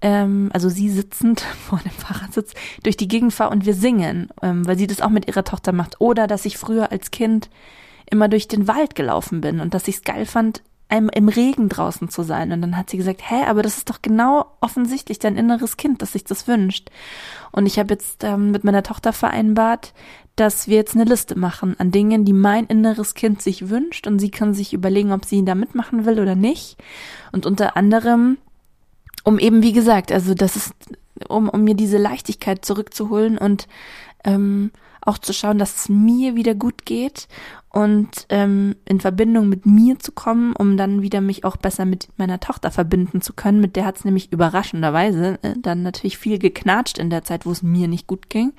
[0.05, 2.53] ähm, also sie sitzend vor dem Fahrradsitz,
[2.85, 5.73] durch die Gegend fahre und wir singen, ähm, weil sie das auch mit ihrer Tochter
[5.73, 6.01] macht.
[6.01, 7.51] Oder dass ich früher als Kind
[8.09, 11.71] immer durch den Wald gelaufen bin und dass ich es geil fand, einem im Regen
[11.71, 12.53] draußen zu sein.
[12.53, 16.03] Und dann hat sie gesagt, hä, aber das ist doch genau offensichtlich dein inneres Kind,
[16.03, 16.91] das sich das wünscht.
[17.51, 19.95] Und ich habe jetzt ähm, mit meiner Tochter vereinbart,
[20.37, 24.07] dass wir jetzt eine Liste machen an Dingen, die mein inneres Kind sich wünscht.
[24.07, 26.77] Und sie kann sich überlegen, ob sie da mitmachen will oder nicht.
[27.33, 28.37] Und unter anderem
[29.25, 30.75] um eben, wie gesagt, also das ist,
[31.29, 33.67] um, um mir diese Leichtigkeit zurückzuholen und
[34.25, 34.71] ähm,
[35.01, 37.29] auch zu schauen, dass es mir wieder gut geht
[37.69, 42.09] und ähm, in Verbindung mit mir zu kommen, um dann wieder mich auch besser mit
[42.17, 43.61] meiner Tochter verbinden zu können.
[43.61, 47.51] Mit der hat es nämlich überraschenderweise äh, dann natürlich viel geknatscht in der Zeit, wo
[47.51, 48.53] es mir nicht gut ging.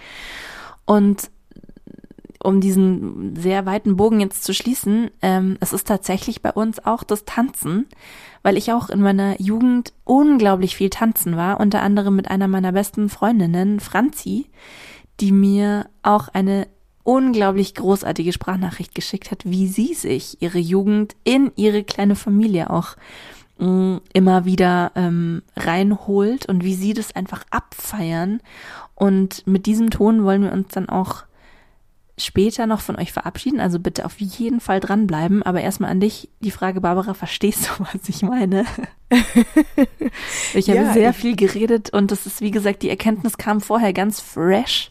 [0.85, 1.31] Und
[2.45, 7.03] um diesen sehr weiten Bogen jetzt zu schließen, ähm, es ist tatsächlich bei uns auch
[7.03, 7.87] das Tanzen,
[8.43, 12.71] weil ich auch in meiner Jugend unglaublich viel tanzen war, unter anderem mit einer meiner
[12.71, 14.45] besten Freundinnen, Franzi,
[15.19, 16.67] die mir auch eine
[17.03, 22.95] unglaublich großartige Sprachnachricht geschickt hat, wie sie sich ihre Jugend in ihre kleine Familie auch
[23.59, 28.41] mm, immer wieder ähm, reinholt und wie sie das einfach abfeiern.
[28.95, 31.25] Und mit diesem Ton wollen wir uns dann auch
[32.17, 35.43] später noch von euch verabschieden, also bitte auf jeden Fall dranbleiben.
[35.43, 38.65] Aber erstmal an dich die Frage, Barbara, verstehst du, was ich meine?
[40.53, 43.61] ich habe ja, sehr ich viel geredet und das ist, wie gesagt, die Erkenntnis kam
[43.61, 44.89] vorher ganz fresh.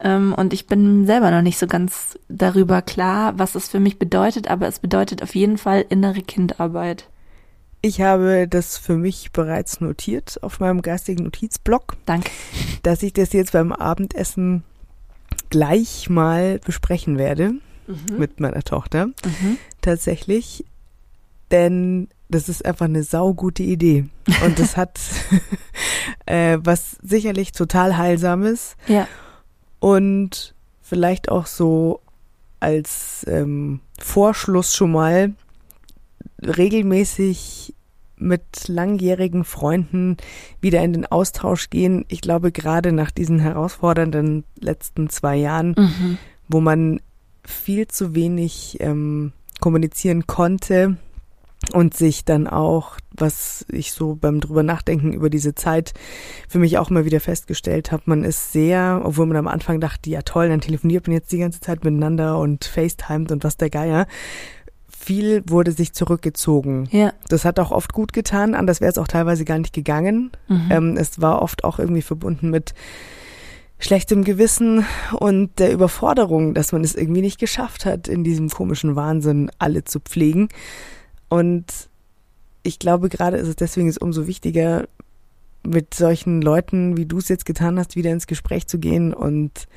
[0.00, 3.98] Ähm, und ich bin selber noch nicht so ganz darüber klar, was es für mich
[3.98, 7.08] bedeutet, aber es bedeutet auf jeden Fall innere Kindarbeit.
[7.80, 11.96] Ich habe das für mich bereits notiert auf meinem geistigen Notizblock.
[12.06, 12.30] Danke.
[12.82, 14.64] Dass ich das jetzt beim Abendessen
[15.50, 17.54] gleich mal besprechen werde
[17.86, 18.18] mhm.
[18.18, 19.06] mit meiner Tochter.
[19.06, 19.58] Mhm.
[19.80, 20.64] Tatsächlich.
[21.50, 24.06] Denn das ist einfach eine saugute Idee.
[24.44, 25.00] Und das hat
[26.26, 28.76] äh, was sicherlich total Heilsames.
[28.86, 29.08] Ja.
[29.80, 32.00] Und vielleicht auch so
[32.60, 35.32] als ähm, Vorschluss schon mal
[36.42, 37.74] regelmäßig
[38.18, 40.16] mit langjährigen Freunden
[40.60, 42.04] wieder in den Austausch gehen.
[42.08, 46.18] Ich glaube, gerade nach diesen herausfordernden letzten zwei Jahren, mhm.
[46.48, 47.00] wo man
[47.44, 50.96] viel zu wenig ähm, kommunizieren konnte,
[51.72, 55.92] und sich dann auch, was ich so beim drüber nachdenken über diese Zeit
[56.48, 60.08] für mich auch immer wieder festgestellt habe, man ist sehr, obwohl man am Anfang dachte,
[60.08, 63.70] ja toll, dann telefoniert man jetzt die ganze Zeit miteinander und FaceTimet und was der
[63.70, 64.06] Geier.
[64.98, 66.88] Viel wurde sich zurückgezogen.
[66.90, 67.12] Ja.
[67.28, 70.32] Das hat auch oft gut getan, anders wäre es auch teilweise gar nicht gegangen.
[70.48, 70.68] Mhm.
[70.70, 72.74] Ähm, es war oft auch irgendwie verbunden mit
[73.78, 74.84] schlechtem Gewissen
[75.18, 79.84] und der Überforderung, dass man es irgendwie nicht geschafft hat, in diesem komischen Wahnsinn alle
[79.84, 80.48] zu pflegen.
[81.28, 81.64] Und
[82.64, 84.88] ich glaube, gerade ist es deswegen ist umso wichtiger,
[85.62, 89.68] mit solchen Leuten, wie du es jetzt getan hast, wieder ins Gespräch zu gehen und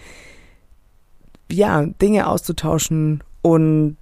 [1.51, 3.97] ja, Dinge auszutauschen und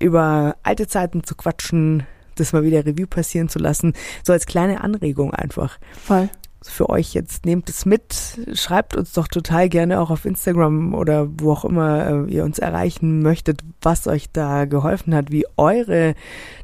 [0.00, 2.04] über alte Zeiten zu quatschen,
[2.36, 3.92] das mal wieder Revue passieren zu lassen,
[4.24, 6.30] so als kleine Anregung einfach Voll.
[6.62, 7.44] für euch jetzt.
[7.44, 12.26] Nehmt es mit, schreibt uns doch total gerne auch auf Instagram oder wo auch immer
[12.28, 16.14] äh, ihr uns erreichen möchtet, was euch da geholfen hat, wie eure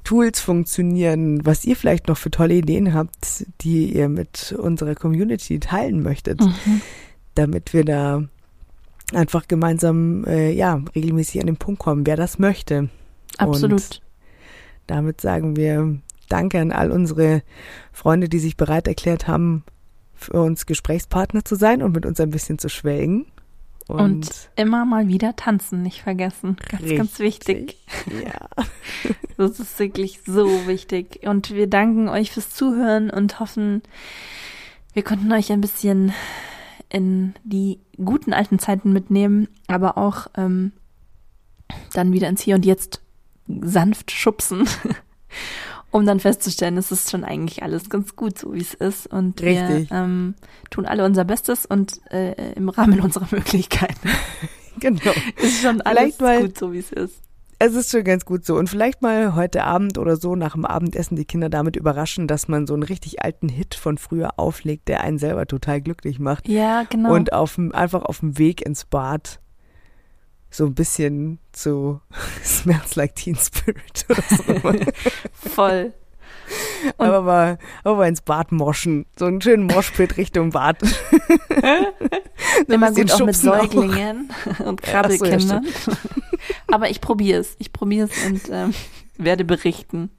[0.05, 5.61] Tools funktionieren, was ihr vielleicht noch für tolle Ideen habt, die ihr mit unserer Community
[5.61, 6.81] teilen möchtet, Mhm.
[7.35, 8.23] damit wir da
[9.13, 12.89] einfach gemeinsam äh, ja regelmäßig an den Punkt kommen, wer das möchte.
[13.39, 13.73] Absolut.
[13.73, 14.03] Und
[14.87, 17.43] damit sagen wir Danke an all unsere
[17.93, 19.65] Freunde, die sich bereit erklärt haben,
[20.15, 23.27] für uns Gesprächspartner zu sein und mit uns ein bisschen zu schwelgen.
[23.87, 26.57] Und, immer mal wieder tanzen nicht vergessen.
[26.69, 27.77] Ganz, ganz wichtig.
[28.25, 28.49] Ja.
[29.39, 31.21] Das ist wirklich so wichtig.
[31.25, 33.83] Und wir danken euch fürs Zuhören und hoffen,
[34.95, 36.15] wir konnten euch ein bisschen
[36.89, 40.73] in die guten alten Zeiten mitnehmen, aber auch ähm,
[41.93, 43.03] dann wieder ins Hier und Jetzt
[43.49, 44.69] sanft schubsen,
[45.91, 49.07] um dann festzustellen, es ist schon eigentlich alles ganz gut, so wie es ist.
[49.07, 49.91] Und Richtig.
[49.91, 50.35] wir ähm,
[50.71, 54.09] tun alle unser Bestes und äh, im Rahmen unserer Möglichkeiten.
[54.79, 55.13] Genau.
[55.41, 57.23] ist schon alles mal- gut, so wie es ist.
[57.59, 58.57] Es ist schon ganz gut so.
[58.57, 62.49] Und vielleicht mal heute Abend oder so nach dem Abendessen die Kinder damit überraschen, dass
[62.49, 66.47] man so einen richtig alten Hit von früher auflegt, der einen selber total glücklich macht.
[66.47, 67.15] Ja, genau.
[67.15, 69.41] Und auf einfach auf dem Weg ins Bad
[70.51, 72.01] so ein bisschen zu
[72.45, 74.91] Smells Like Teen Spirit oder so.
[75.51, 75.93] voll.
[76.97, 79.07] Und- aber mal, aber mal ins Bad moschen.
[79.19, 80.79] So einen schönen Moshpit Richtung Bad.
[82.69, 83.61] Immer gut auch mit schubsen auch.
[83.63, 84.31] Säuglingen
[84.65, 85.67] und so, ja, Krabbelkindern.
[86.69, 87.57] Aber ich probiere es.
[87.59, 88.75] Ich probiere es und ähm,
[89.19, 90.11] werde berichten.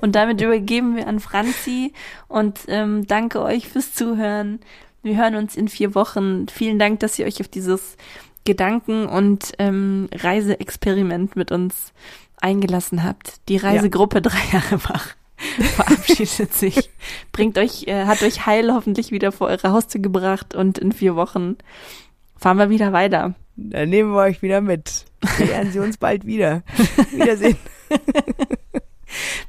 [0.00, 1.92] Und damit übergeben wir an Franzi
[2.28, 4.60] und ähm, danke euch fürs Zuhören.
[5.02, 6.48] Wir hören uns in vier Wochen.
[6.48, 7.96] Vielen Dank, dass ihr euch auf dieses
[8.44, 11.92] Gedanken- und ähm, Reiseexperiment mit uns
[12.40, 13.40] eingelassen habt.
[13.48, 16.90] Die Reisegruppe drei Jahre wach verabschiedet sich.
[17.32, 21.16] Bringt euch, äh, hat euch heil hoffentlich wieder vor eure Haustür gebracht und in vier
[21.16, 21.56] Wochen
[22.36, 23.34] fahren wir wieder weiter.
[23.56, 25.04] Dann nehmen wir euch wieder mit.
[25.38, 26.62] Lernen Sie uns bald wieder.
[27.12, 27.56] Wiedersehen.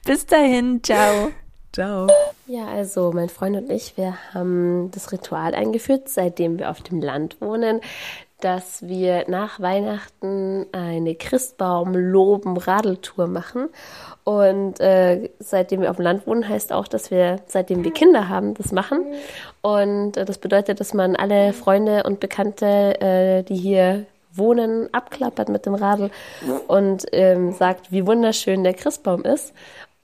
[0.06, 1.32] Bis dahin, ciao.
[1.74, 2.08] Ciao.
[2.46, 7.02] Ja, also mein Freund und ich, wir haben das Ritual eingeführt, seitdem wir auf dem
[7.02, 7.82] Land wohnen,
[8.46, 13.70] dass wir nach Weihnachten eine Christbaum-Loben-Radeltour machen.
[14.24, 18.30] Und äh, seitdem wir auf dem Land wohnen, heißt auch, dass wir, seitdem wir Kinder
[18.30, 19.04] haben, das machen.
[19.64, 25.50] Und äh, das bedeutet, dass man alle Freunde und Bekannte, äh, die hier wohnen, abklappert
[25.50, 26.12] mit dem Radl
[26.68, 29.56] und ähm, sagt, wie wunderschön der Christbaum ist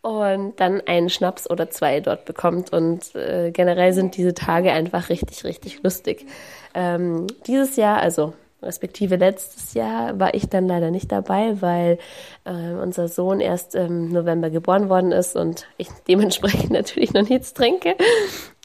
[0.02, 2.74] und dann einen Schnaps oder zwei dort bekommt.
[2.74, 6.26] Und äh, generell sind diese Tage einfach richtig, richtig lustig.
[6.74, 12.00] Ähm, dieses Jahr, also respektive letztes Jahr, war ich dann leider nicht dabei, weil
[12.46, 17.54] äh, unser Sohn erst im November geboren worden ist und ich dementsprechend natürlich noch nichts
[17.54, 17.96] trinke.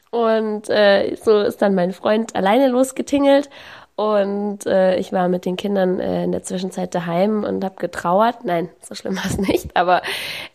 [0.09, 3.49] Und äh, so ist dann mein Freund alleine losgetingelt.
[3.97, 8.43] Und äh, ich war mit den Kindern äh, in der Zwischenzeit daheim und habe getrauert.
[8.45, 9.75] Nein, so schlimm war es nicht.
[9.75, 10.03] Aber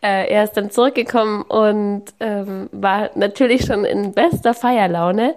[0.00, 5.34] äh, er ist dann zurückgekommen und ähm, war natürlich schon in bester Feierlaune.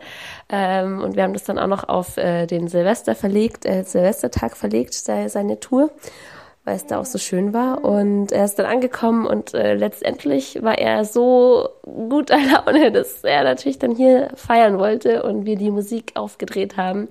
[0.50, 4.56] Ähm, und wir haben das dann auch noch auf äh, den Silvester verlegt, äh, Silvestertag
[4.56, 5.90] verlegt, se- seine Tour
[6.68, 7.84] weil es da auch so schön war.
[7.86, 13.44] Und er ist dann angekommen und äh, letztendlich war er so guter Laune, dass er
[13.44, 17.08] natürlich dann hier feiern wollte und wir die Musik aufgedreht haben,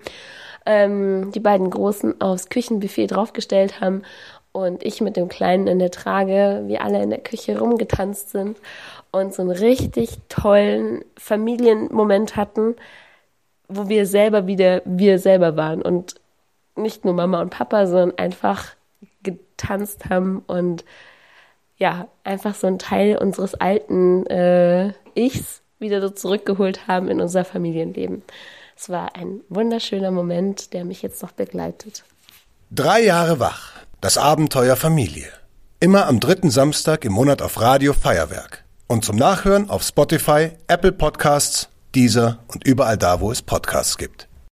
[0.66, 4.02] ähm, die beiden Großen aufs Küchenbuffet draufgestellt haben
[4.52, 8.58] und ich mit dem Kleinen in der Trage, wir alle in der Küche rumgetanzt sind
[9.10, 12.76] und so einen richtig tollen Familienmoment hatten,
[13.68, 16.14] wo wir selber wieder wir selber waren und
[16.76, 18.74] nicht nur Mama und Papa, sondern einfach
[19.22, 20.84] getanzt haben und
[21.76, 27.44] ja, einfach so ein Teil unseres alten äh, Ichs wieder so zurückgeholt haben in unser
[27.44, 28.22] Familienleben.
[28.76, 32.04] Es war ein wunderschöner Moment, der mich jetzt noch begleitet.
[32.70, 33.72] Drei Jahre wach.
[34.00, 35.28] Das Abenteuer Familie.
[35.80, 38.64] Immer am dritten Samstag im Monat auf Radio Feuerwerk.
[38.86, 44.28] und zum Nachhören auf Spotify, Apple Podcasts, Deezer und überall da, wo es Podcasts gibt.